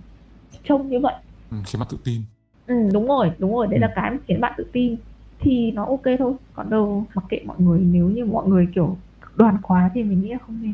trông 0.64 0.88
như 0.88 1.00
vậy. 1.00 1.14
Ừ, 1.50 1.56
khiến 1.66 1.80
bạn 1.80 1.88
tự 1.90 1.98
tin. 2.04 2.22
Ừ, 2.66 2.74
đúng 2.92 3.06
rồi 3.06 3.32
đúng 3.38 3.52
rồi 3.54 3.66
đấy 3.66 3.76
Ừ. 3.76 3.80
là 3.80 3.92
cái 3.94 4.10
mà 4.10 4.16
khiến 4.26 4.40
bạn 4.40 4.52
tự 4.56 4.66
tin. 4.72 4.96
Thì 5.40 5.70
nó 5.70 5.84
ok 5.84 6.02
thôi 6.18 6.32
còn 6.52 6.70
đâu 6.70 7.04
mặc 7.14 7.24
kệ 7.28 7.40
mọi 7.46 7.56
người 7.60 7.80
nếu 7.80 8.08
như 8.08 8.24
mọi 8.24 8.48
người 8.48 8.68
kiểu 8.74 8.96
đoan 9.36 9.56
quá 9.62 9.90
thì 9.94 10.02
mình 10.02 10.22
nghĩ 10.22 10.32
là 10.32 10.38
không 10.46 10.58
nên 10.62 10.72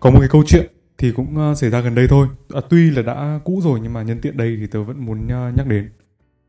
có 0.00 0.10
một 0.10 0.18
cái 0.20 0.28
câu 0.28 0.42
chuyện 0.46 0.66
thì 0.98 1.12
cũng 1.12 1.36
ờ, 1.36 1.54
xảy 1.54 1.70
ra 1.70 1.80
gần 1.80 1.94
đây 1.94 2.08
thôi. 2.08 2.28
À, 2.54 2.60
tuy 2.70 2.90
là 2.90 3.02
đã 3.02 3.40
cũ 3.44 3.60
rồi 3.62 3.80
nhưng 3.82 3.92
mà 3.92 4.02
nhân 4.02 4.20
tiện 4.20 4.36
đây 4.36 4.56
thì 4.60 4.66
tớ 4.66 4.82
vẫn 4.82 5.06
muốn 5.06 5.28
ờ, 5.28 5.52
nhắc 5.56 5.66
đến. 5.66 5.90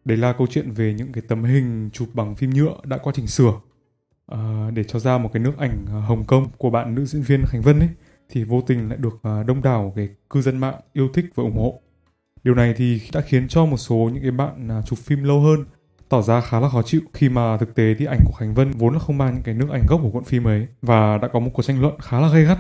Đấy 0.06 0.18
là 0.18 0.34
câu 0.34 0.48
chuyện 0.48 0.72
về 0.72 0.94
những 0.94 1.12
cái 1.12 1.24
tấm 1.28 1.44
hình 1.44 1.90
chụp 1.94 2.08
bằng 2.14 2.36
phim 2.36 2.50
nhựa 2.50 2.76
đã 2.84 2.98
qua 2.98 3.14
chỉnh 3.16 3.28
sửa 3.28 3.54
à, 4.28 4.72
để 4.74 4.84
cho 4.84 5.00
ra 5.00 5.18
một 5.18 5.30
cái 5.34 5.44
nước 5.44 5.58
ảnh 5.58 5.86
Hồng 5.86 6.26
Kông 6.26 6.48
của 6.58 6.70
bạn 6.70 6.96
nữ 6.96 7.06
diễn 7.06 7.22
viên 7.22 7.46
Khánh 7.46 7.62
Vân 7.62 7.80
ấy 7.80 7.90
thì 8.30 8.44
vô 8.44 8.62
tình 8.68 8.90
lại 8.90 8.98
được 8.98 9.20
đông 9.48 9.62
đảo 9.62 9.94
cái 9.96 10.10
cư 10.30 10.42
dân 10.42 10.58
mạng 10.58 10.76
yêu 10.94 11.10
thích 11.14 11.26
và 11.36 11.44
ủng 11.44 11.58
hộ. 11.58 11.82
Điều 12.44 12.56
này 12.56 12.74
thì 12.78 13.02
đã 13.14 13.22
khiến 13.22 13.48
cho 13.48 13.66
một 13.66 13.78
số 13.78 14.10
những 14.14 14.24
cái 14.24 14.32
bạn 14.32 14.82
chụp 14.86 15.00
phim 15.00 15.24
lâu 15.24 15.42
hơn 15.42 15.66
tỏ 16.10 16.22
ra 16.22 16.42
khá 16.42 16.60
là 16.60 16.70
khó 16.70 16.82
chịu 16.82 17.02
khi 17.14 17.30
mà 17.30 17.58
thực 17.58 17.76
tế 17.76 17.96
thì 18.00 18.06
ảnh 18.06 18.20
của 18.26 18.34
Khánh 18.38 18.54
Vân 18.54 18.72
vốn 18.72 18.94
là 18.94 19.00
không 19.00 19.18
mang 19.18 19.34
những 19.34 19.44
cái 19.44 19.56
nước 19.56 19.70
ảnh 19.72 19.84
gốc 19.88 20.00
của 20.04 20.10
cuộn 20.10 20.24
phim 20.24 20.48
ấy 20.48 20.68
và 20.82 21.18
đã 21.18 21.28
có 21.28 21.40
một 21.40 21.52
cuộc 21.54 21.64
tranh 21.64 21.82
luận 21.82 21.94
khá 22.00 22.20
là 22.20 22.30
gay 22.30 22.44
gắt 22.44 22.58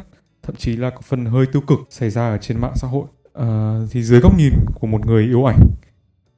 thậm 0.49 0.55
chí 0.55 0.75
là 0.75 0.89
có 0.89 1.01
phần 1.01 1.25
hơi 1.25 1.45
tiêu 1.51 1.61
cực 1.67 1.79
xảy 1.89 2.09
ra 2.09 2.29
ở 2.29 2.37
trên 2.37 2.61
mạng 2.61 2.71
xã 2.75 2.87
hội. 2.87 3.05
Ờ, 3.33 3.79
thì 3.91 4.03
dưới 4.03 4.19
góc 4.19 4.37
nhìn 4.37 4.53
của 4.75 4.87
một 4.87 5.05
người 5.05 5.23
yêu 5.23 5.45
ảnh 5.45 5.59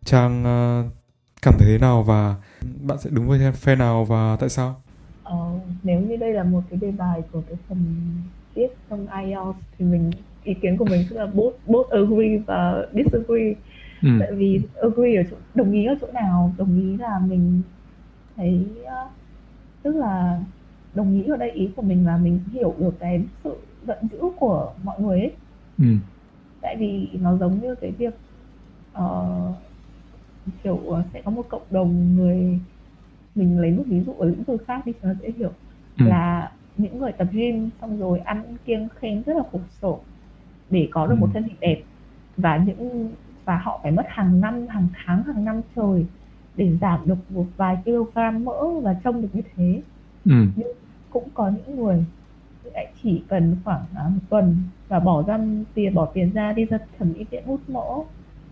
trang 0.06 0.43
ờ, 0.43 0.84
cảm 1.41 1.54
thấy 1.60 1.67
thế 1.67 1.78
nào 1.78 2.04
và 2.04 2.36
bạn 2.82 2.97
sẽ 3.00 3.10
đứng 3.13 3.28
với 3.28 3.52
phe 3.52 3.76
nào 3.76 4.06
và 4.06 4.38
tại 4.39 4.50
sao? 4.50 4.76
Ờ, 5.24 5.60
nếu 5.84 6.00
như 6.00 6.15
đây 6.15 6.34
là 6.34 6.43
một 6.43 6.62
cái 6.69 6.80
đề 6.82 6.91
bài 6.91 7.21
của 7.32 7.41
cái 7.47 7.58
phần 7.69 7.78
viết 8.56 8.67
trong 8.89 9.08
IELTS 9.08 9.60
thì 9.78 9.86
mình 9.86 10.12
ý 10.43 10.54
kiến 10.62 10.78
của 10.78 10.86
mình 10.86 11.06
sẽ 11.10 11.15
là 11.15 11.26
both 11.26 11.54
both 11.67 11.89
agree 11.89 12.38
và 12.47 12.86
disagree. 12.93 13.54
Ừ. 14.02 14.10
tại 14.19 14.32
vì 14.32 14.60
agree 14.82 15.15
ở 15.15 15.24
chỗ 15.32 15.38
đồng 15.56 15.71
ý 15.71 15.86
ở 15.86 15.95
chỗ 16.02 16.08
nào? 16.13 16.54
Đồng 16.58 16.80
ý 16.80 16.97
là 16.97 17.19
mình 17.28 17.62
thấy 18.36 18.65
ờ, 18.86 19.10
tức 19.84 19.95
là 19.95 20.39
đồng 20.93 21.24
ý 21.24 21.30
ở 21.30 21.38
đây 21.38 21.52
ý 21.52 21.69
của 21.76 21.82
mình 21.82 22.06
là 22.06 22.17
mình 22.17 22.39
hiểu 22.54 22.76
được 22.80 23.00
cái 23.00 23.21
sự 23.43 23.56
giận 23.82 23.98
dữ 24.12 24.20
của 24.39 24.74
mọi 24.84 25.02
người 25.02 25.20
ấy 25.20 25.38
Ừ. 25.78 25.86
tại 26.62 26.76
vì 26.80 27.10
nó 27.22 27.38
giống 27.38 27.62
như 27.62 27.76
cái 27.82 27.91
việc 28.00 28.13
ờ, 28.91 29.28
kiểu 30.63 30.78
ờ, 30.78 31.04
sẽ 31.13 31.22
có 31.26 31.32
một 31.32 31.46
cộng 31.50 31.67
đồng 31.70 32.15
người 32.15 32.60
mình 33.36 33.60
lấy 33.60 33.72
một 33.72 33.84
ví 33.88 34.04
dụ 34.06 34.13
ở 34.13 34.30
lĩnh 34.30 34.44
vực 34.44 34.63
khác 34.67 34.86
đi 34.86 34.94
cho 35.02 35.08
nó 35.08 35.13
dễ 35.22 35.32
hiểu 35.38 35.52
Ừ. 36.00 36.06
là 36.10 36.52
những 36.76 37.00
người 37.00 37.12
tập 37.17 37.28
gym 37.32 37.70
xong 37.82 38.00
rồi 38.00 38.20
ăn 38.20 38.58
kiêng 38.65 38.89
khem 38.96 39.24
rất 39.24 39.34
là 39.38 39.44
khổ 39.52 39.62
sở 39.82 39.88
để 40.70 40.89
có 40.91 41.08
được 41.08 41.15
một 41.20 41.28
Ừ. 41.28 41.32
thân 41.34 41.44
hình 41.44 41.60
đẹp 41.60 41.84
và 42.38 42.58
những 42.58 43.15
và 43.46 43.58
họ 43.58 43.80
phải 43.84 43.91
mất 43.91 44.04
hàng 44.10 44.41
năm 44.41 44.67
hàng 44.70 44.88
tháng 44.94 45.24
hàng 45.24 45.46
năm 45.46 45.62
trời 45.76 46.08
để 46.56 46.78
giảm 46.82 47.08
được 47.08 47.32
một 47.32 47.48
vài 47.58 47.78
kg 47.86 48.46
mỡ 48.46 48.80
và 48.84 48.96
trông 49.04 49.22
được 49.22 49.30
như 49.34 49.41
thế 49.56 49.84
Ừ. 50.26 50.32
cũng 51.10 51.30
có 51.34 51.50
những 51.50 51.76
người 51.76 52.06
lại 52.74 52.94
chỉ 53.04 53.24
cần 53.30 53.56
khoảng 53.66 53.86
à, 53.96 54.04
một 54.10 54.20
tuần 54.30 54.56
và 54.88 55.00
bỏ 55.00 55.24
ra 55.28 55.40
tiền 55.74 55.94
bỏ 55.94 56.06
tiền 56.14 56.32
ra 56.34 56.54
đi 56.54 56.66
ra 56.66 56.78
thẩm 57.00 57.12
mỹ 57.14 57.26
viện 57.32 57.44
hút 57.46 57.60
mỡ 57.68 57.84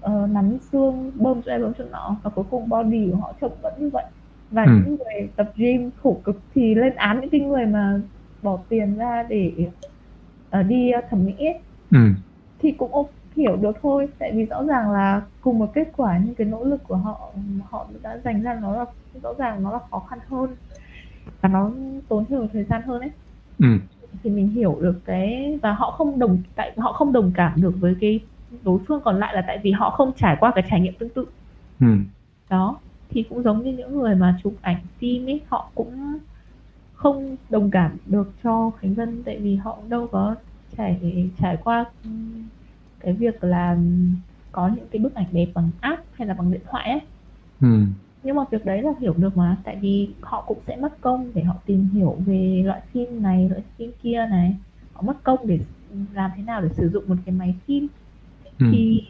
ờ, 0.02 0.28
nắn 0.28 0.58
xương 0.72 1.12
bơm 1.16 1.42
cho 1.46 1.52
em 1.52 1.62
bơm 1.62 1.74
cho 1.74 1.84
nọ 1.92 2.16
và 2.24 2.30
cuối 2.30 2.46
cùng 2.50 2.70
body 2.70 3.10
của 3.12 3.18
họ 3.18 3.34
trông 3.42 3.52
vẫn 3.62 3.74
như 3.80 3.90
vậy 3.90 4.06
và 4.52 4.64
Ừ. 4.64 4.72
những 4.86 4.96
người 4.98 5.30
tập 5.36 5.52
gym 5.56 5.92
khổ 6.04 6.22
cực 6.24 6.42
thì 6.54 6.76
lên 6.76 6.96
án 6.96 7.20
những 7.22 7.30
cái 7.30 7.42
người 7.42 7.66
mà 7.66 8.02
bỏ 8.42 8.60
tiền 8.70 8.98
ra 8.98 9.24
để 9.30 9.68
ờ, 10.50 10.64
đi 10.64 10.92
ờ, 10.92 11.02
thẩm 11.10 11.26
mỹ 11.26 11.34
ấy, 11.40 11.60
Ừ. 11.92 12.00
thì 12.60 12.72
cũng 12.72 12.92
hiểu 13.36 13.56
được 13.56 13.72
thôi 13.82 14.08
tại 14.20 14.32
vì 14.36 14.46
rõ 14.46 14.64
ràng 14.64 14.92
là 14.92 15.22
cùng 15.42 15.60
một 15.60 15.72
kết 15.74 15.88
quả 15.98 16.20
nhưng 16.26 16.36
cái 16.36 16.48
nỗ 16.48 16.64
lực 16.64 16.84
của 16.84 16.96
họ 16.96 17.34
họ 17.70 17.88
đã 18.02 18.18
dành 18.26 18.42
ra 18.44 18.54
nó 18.62 18.76
là 18.76 18.86
rõ 19.24 19.34
ràng 19.38 19.64
nó 19.64 19.72
là 19.72 19.80
khó 19.92 20.00
khăn 20.00 20.20
hơn 20.28 20.56
và 21.42 21.50
nó 21.50 21.72
tốn 22.10 22.26
nhiều 22.30 22.48
thời 22.54 22.64
gian 22.64 22.82
hơn 22.82 23.02
ấy 23.02 23.12
Ừ. 23.60 23.68
thì 24.24 24.30
mình 24.30 24.48
hiểu 24.50 24.78
được 24.82 25.02
cái 25.06 25.60
và 25.64 25.74
họ 25.74 25.92
không 25.92 26.20
đồng 26.20 26.44
tại 26.56 26.74
họ 26.78 26.94
không 26.94 27.14
đồng 27.14 27.32
cảm 27.36 27.62
được 27.62 27.74
với 27.80 27.96
cái 28.02 28.20
đối 28.64 28.80
phương 28.88 29.02
còn 29.06 29.20
lại 29.20 29.36
là 29.36 29.44
tại 29.48 29.60
vì 29.64 29.72
họ 29.72 29.90
không 29.90 30.12
trải 30.18 30.38
qua 30.40 30.52
cái 30.56 30.64
trải 30.70 30.82
nghiệm 30.82 30.94
tương 31.00 31.10
tự 31.10 31.26
Ừ. 31.80 31.88
đó 32.50 32.80
thì 33.10 33.24
cũng 33.30 33.44
giống 33.44 33.64
như 33.64 33.74
những 33.74 33.96
người 34.00 34.16
mà 34.16 34.40
chụp 34.44 34.54
ảnh 34.62 34.78
phim 35.00 35.26
ấy 35.30 35.42
họ 35.50 35.72
cũng 35.76 36.18
không 36.94 37.36
đồng 37.50 37.72
cảm 37.72 37.98
được 38.06 38.32
cho 38.44 38.72
Khánh 38.80 38.94
Vân 38.94 39.24
tại 39.26 39.40
vì 39.40 39.56
họ 39.56 39.80
đâu 39.90 40.08
có 40.12 40.36
trải 40.78 41.00
trải 41.38 41.58
qua 41.64 41.86
ừm, 42.04 42.50
cái 43.00 43.14
việc 43.14 43.44
là 43.44 43.78
có 44.52 44.68
những 44.76 44.88
cái 44.92 45.02
bức 45.02 45.16
ảnh 45.16 45.28
đẹp 45.32 45.48
bằng 45.56 45.70
app 45.82 46.02
hay 46.12 46.28
là 46.28 46.34
bằng 46.34 46.52
điện 46.52 46.62
thoại 46.72 46.90
ấy 46.90 47.00
Ừ. 47.62 47.68
nhưng 48.24 48.36
mà 48.36 48.44
việc 48.52 48.66
đấy 48.66 48.82
là 48.82 48.92
hiểu 49.00 49.14
được 49.18 49.38
mà 49.38 49.58
tại 49.64 49.78
vì 49.82 50.10
họ 50.22 50.44
cũng 50.48 50.58
sẽ 50.68 50.76
mất 50.76 51.02
công 51.02 51.32
để 51.34 51.44
họ 51.44 51.56
tìm 51.66 51.90
hiểu 51.94 52.18
về 52.26 52.64
loại 52.66 52.82
phim 52.92 53.24
này 53.24 53.50
loại 53.50 53.62
phim 53.78 53.92
kia 54.04 54.28
này. 54.30 54.56
Họ 54.94 55.02
mất 55.02 55.24
công 55.24 55.48
để 55.48 55.60
làm 56.14 56.32
thế 56.38 56.44
nào 56.44 56.62
để 56.62 56.70
sử 56.74 56.90
dụng 56.90 57.04
một 57.08 57.16
cái 57.26 57.36
máy 57.36 57.56
phim. 57.68 57.88
Ừ. 58.60 58.66
thì 58.72 59.04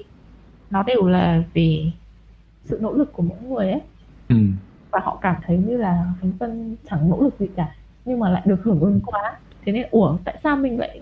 nó 0.70 0.84
đều 0.84 1.08
là 1.08 1.44
về 1.54 1.92
sự 2.66 2.80
nỗ 2.82 2.94
lực 2.94 3.14
của 3.14 3.24
mỗi 3.24 3.38
người 3.42 3.72
ấy. 3.72 3.82
Ừ. 4.30 4.36
và 4.92 5.00
họ 5.04 5.20
cảm 5.22 5.36
thấy 5.46 5.58
như 5.58 5.78
là 5.78 6.06
Khánh 6.22 6.32
Vân 6.40 6.76
chẳng 6.90 7.10
nỗ 7.10 7.22
lực 7.22 7.40
gì 7.40 7.48
cả 7.56 7.76
nhưng 8.06 8.20
mà 8.20 8.30
lại 8.30 8.42
được 8.46 8.64
hưởng 8.64 8.80
ứng 8.80 9.00
quá. 9.06 9.40
Thế 9.66 9.72
nên 9.72 9.88
ủa 9.92 10.18
tại 10.24 10.40
sao 10.44 10.56
mình 10.56 10.80
lại 10.80 11.02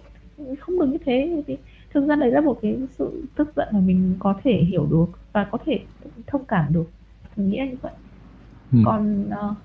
không 0.59 0.79
được 0.79 0.85
như 0.85 0.97
thế? 1.05 1.43
Thì 1.47 1.57
thực 1.93 2.07
ra 2.07 2.15
đấy 2.15 2.31
là 2.31 2.41
một 2.41 2.59
cái 2.61 2.77
sự 2.97 3.23
tức 3.35 3.51
giận 3.55 3.67
mà 3.71 3.79
mình 3.79 4.15
có 4.19 4.39
thể 4.43 4.51
hiểu 4.51 4.87
được 4.91 5.05
và 5.33 5.43
có 5.51 5.57
thể 5.65 5.79
thông 6.27 6.45
cảm 6.45 6.73
được 6.73 6.89
mình 7.37 7.49
nghĩ 7.49 7.59
là 7.59 7.65
như 7.65 7.77
vậy 7.83 7.93
Ừ. 8.71 8.77
còn 8.81 9.29
ờ, 9.31 9.55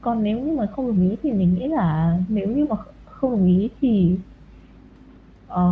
còn 0.00 0.22
nếu 0.22 0.40
như 0.40 0.52
mà 0.56 0.66
không 0.72 0.86
đồng 0.88 1.00
ý 1.10 1.16
thì 1.22 1.32
mình 1.32 1.54
nghĩ 1.54 1.68
là 1.68 2.12
nếu 2.28 2.48
như 2.48 2.66
mà 2.66 2.76
không 3.04 3.30
đồng 3.32 3.46
ý 3.46 3.70
thì 3.80 4.18
ờ, 5.46 5.62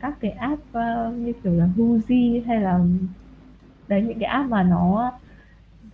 các 0.00 0.14
cái 0.20 0.30
app 0.30 0.62
ờ, 0.72 1.12
như 1.16 1.32
kiểu 1.42 1.52
là 1.54 1.66
Huzi 1.76 2.46
hay 2.46 2.60
là 2.60 2.78
đấy 3.86 4.02
những 4.02 4.18
cái 4.20 4.28
app 4.28 4.50
mà 4.50 4.62
nó 4.62 5.12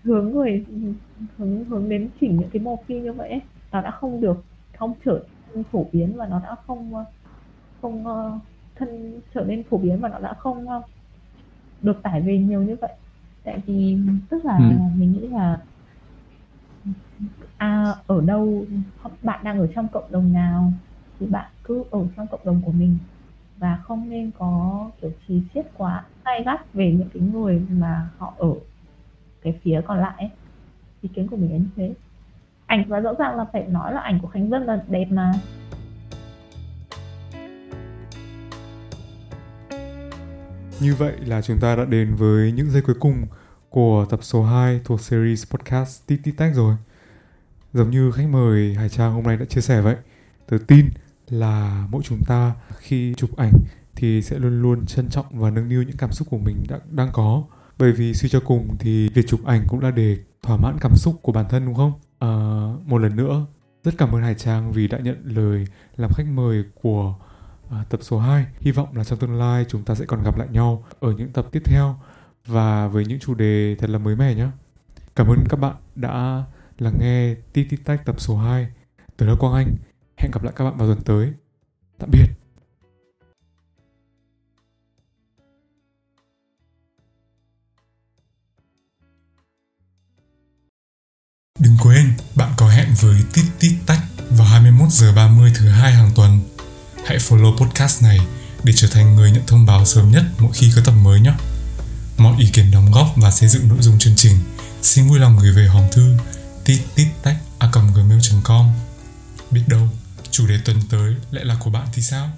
hướng 0.04 0.30
người 0.32 0.66
hướng 1.38 1.64
hướng 1.66 1.88
đến 1.88 2.12
chỉnh 2.20 2.38
những 2.40 2.50
cái 2.52 2.62
mô 2.62 2.84
phim 2.88 3.02
như 3.04 3.12
vậy 3.12 3.30
ấy, 3.30 3.40
nó 3.72 3.82
đã 3.82 3.90
không 3.90 4.20
được 4.20 4.46
không 4.78 4.94
trở 5.04 5.28
phổ 5.72 5.90
biến 5.92 6.14
và 6.18 6.26
nó 6.28 6.40
đã 6.40 6.56
không 6.66 6.92
không 7.82 8.06
ờ, 8.06 8.40
thân 8.76 9.20
trở 9.34 9.44
nên 9.44 9.64
phổ 9.70 9.78
biến 9.78 10.00
và 10.00 10.08
nó 10.08 10.18
đã 10.18 10.34
không 10.38 10.68
ờ, 10.68 10.82
được 11.80 12.00
tải 12.02 12.22
về 12.22 12.38
nhiều 12.38 12.62
như 12.62 12.76
vậy 12.80 12.92
tại 13.44 13.60
vì 13.66 13.98
tức 14.30 14.44
là 14.44 14.58
Ừ. 14.58 14.64
mình 14.96 15.12
nghĩ 15.12 15.28
là 15.28 15.58
à, 17.58 17.94
ở 18.06 18.20
đâu 18.20 18.66
bạn 19.22 19.44
đang 19.44 19.58
ở 19.58 19.66
trong 19.74 19.88
cộng 19.88 20.12
đồng 20.12 20.32
nào 20.32 20.72
thì 21.20 21.26
bạn 21.26 21.50
cứ 21.64 21.84
ở 21.90 22.06
trong 22.16 22.26
cộng 22.26 22.40
đồng 22.44 22.62
của 22.64 22.72
mình 22.72 22.98
và 23.58 23.78
không 23.84 24.10
nên 24.10 24.30
có 24.38 24.90
kiểu 25.00 25.10
trí 25.28 25.42
chiết 25.54 25.66
quá 25.74 26.04
gay 26.24 26.42
gắt 26.46 26.72
về 26.72 26.92
những 26.92 27.08
cái 27.14 27.22
người 27.22 27.66
mà 27.70 28.08
họ 28.18 28.34
ở 28.38 28.52
cái 29.42 29.60
phía 29.62 29.80
còn 29.86 29.98
lại 29.98 30.14
ấy. 30.18 30.30
ý 31.00 31.08
kiến 31.14 31.28
của 31.28 31.36
mình 31.36 31.52
là 31.52 31.58
như 31.58 31.68
thế 31.76 31.94
ảnh 32.66 32.84
và 32.88 33.00
rõ 33.00 33.14
ràng 33.18 33.36
là 33.36 33.44
phải 33.52 33.66
nói 33.68 33.94
là 33.94 34.00
ảnh 34.00 34.18
của 34.22 34.28
khánh 34.28 34.48
vân 34.50 34.62
là 34.62 34.84
đẹp 34.88 35.06
mà 35.10 35.32
Như 40.82 40.94
vậy 40.94 41.12
là 41.26 41.42
chúng 41.42 41.58
ta 41.58 41.76
đã 41.76 41.84
đến 41.84 42.14
với 42.14 42.52
những 42.52 42.70
giây 42.70 42.82
cuối 42.82 42.96
cùng 43.00 43.26
của 43.70 44.06
tập 44.10 44.20
số 44.22 44.42
2 44.42 44.80
thuộc 44.84 45.00
series 45.00 45.46
podcast 45.46 46.06
Tít 46.06 46.20
Tít 46.24 46.36
Tách 46.36 46.54
rồi. 46.54 46.76
Giống 47.72 47.90
như 47.90 48.10
khách 48.10 48.28
mời 48.30 48.74
Hải 48.74 48.88
Trang 48.88 49.12
hôm 49.12 49.24
nay 49.24 49.36
đã 49.36 49.44
chia 49.44 49.60
sẻ 49.60 49.80
vậy, 49.80 49.96
tớ 50.48 50.58
tin 50.66 50.90
là 51.28 51.86
mỗi 51.90 52.02
chúng 52.02 52.22
ta 52.26 52.54
khi 52.78 53.14
chụp 53.16 53.36
ảnh 53.36 53.52
thì 53.96 54.22
sẽ 54.22 54.38
luôn 54.38 54.62
luôn 54.62 54.86
trân 54.86 55.08
trọng 55.08 55.26
và 55.30 55.50
nâng 55.50 55.68
niu 55.68 55.82
những 55.82 55.96
cảm 55.96 56.12
xúc 56.12 56.28
của 56.30 56.38
mình 56.38 56.56
đã, 56.68 56.78
đang 56.90 57.10
có. 57.12 57.44
Bởi 57.78 57.92
vì 57.92 58.14
suy 58.14 58.28
cho 58.28 58.40
cùng 58.40 58.76
thì 58.78 59.08
việc 59.08 59.26
chụp 59.28 59.40
ảnh 59.44 59.64
cũng 59.68 59.80
là 59.80 59.90
để 59.90 60.16
thỏa 60.42 60.56
mãn 60.56 60.76
cảm 60.80 60.92
xúc 60.96 61.18
của 61.22 61.32
bản 61.32 61.46
thân 61.48 61.66
đúng 61.66 61.74
không? 61.74 61.92
À, 62.18 62.28
một 62.86 62.98
lần 62.98 63.16
nữa, 63.16 63.46
rất 63.84 63.94
cảm 63.98 64.14
ơn 64.14 64.22
Hải 64.22 64.34
Trang 64.34 64.72
vì 64.72 64.88
đã 64.88 64.98
nhận 64.98 65.22
lời 65.24 65.66
làm 65.96 66.10
khách 66.14 66.26
mời 66.34 66.64
của 66.82 67.14
à, 67.72 67.84
tập 67.88 68.00
số 68.02 68.18
2. 68.18 68.46
Hy 68.60 68.70
vọng 68.70 68.96
là 68.96 69.04
trong 69.04 69.18
tương 69.18 69.38
lai 69.38 69.64
chúng 69.68 69.84
ta 69.84 69.94
sẽ 69.94 70.04
còn 70.04 70.22
gặp 70.22 70.38
lại 70.38 70.48
nhau 70.50 70.84
ở 71.00 71.12
những 71.12 71.32
tập 71.32 71.46
tiếp 71.52 71.62
theo 71.64 71.96
và 72.46 72.88
với 72.88 73.06
những 73.06 73.18
chủ 73.20 73.34
đề 73.34 73.76
thật 73.78 73.90
là 73.90 73.98
mới 73.98 74.16
mẻ 74.16 74.34
nhé. 74.34 74.46
Cảm 75.16 75.26
ơn 75.26 75.44
các 75.48 75.56
bạn 75.60 75.76
đã 75.94 76.44
lắng 76.78 76.94
nghe 77.00 77.34
Tít 77.52 77.66
Tít 77.70 77.80
Tách 77.84 78.04
tập 78.04 78.20
số 78.20 78.36
2. 78.36 78.68
Tôi 79.16 79.28
là 79.28 79.34
Quang 79.34 79.54
Anh. 79.54 79.74
Hẹn 80.16 80.30
gặp 80.30 80.42
lại 80.42 80.52
các 80.56 80.64
bạn 80.64 80.76
vào 80.76 80.88
tuần 80.88 81.00
tới. 81.04 81.32
Tạm 81.98 82.10
biệt. 82.12 82.26
Đừng 91.60 91.76
quên, 91.82 92.12
bạn 92.36 92.52
có 92.56 92.68
hẹn 92.68 92.88
với 93.00 93.16
Tít 93.34 93.44
Tít 93.60 93.72
Tách 93.86 94.00
vào 94.30 94.46
21 94.46 94.88
giờ 94.90 95.12
30 95.16 95.52
thứ 95.58 95.68
hai 95.68 95.92
hàng 95.92 96.10
tuần. 96.16 96.40
Hãy 97.06 97.18
follow 97.18 97.56
podcast 97.56 98.02
này 98.02 98.18
để 98.64 98.72
trở 98.76 98.88
thành 98.88 99.16
người 99.16 99.30
nhận 99.30 99.42
thông 99.46 99.66
báo 99.66 99.84
sớm 99.84 100.10
nhất 100.10 100.24
mỗi 100.38 100.52
khi 100.54 100.72
có 100.76 100.82
tập 100.84 100.94
mới 101.02 101.20
nhé. 101.20 101.32
Mọi 102.18 102.34
ý 102.38 102.50
kiến 102.52 102.70
đóng 102.70 102.92
góp 102.92 103.12
và 103.16 103.30
xây 103.30 103.48
dựng 103.48 103.68
nội 103.68 103.78
dung 103.80 103.98
chương 103.98 104.16
trình 104.16 104.38
xin 104.82 105.08
vui 105.08 105.18
lòng 105.18 105.38
gửi 105.38 105.52
về 105.52 105.66
hòm 105.66 105.84
thư 105.92 106.16
tít 106.64 106.80
tít 106.94 107.08
tách 107.22 107.36
a 107.58 107.70
gmail.com 107.94 108.66
Biết 109.50 109.62
đâu, 109.66 109.88
chủ 110.30 110.46
đề 110.46 110.58
tuần 110.64 110.76
tới 110.90 111.14
lại 111.30 111.44
là 111.44 111.56
của 111.60 111.70
bạn 111.70 111.86
thì 111.92 112.02
sao? 112.02 112.30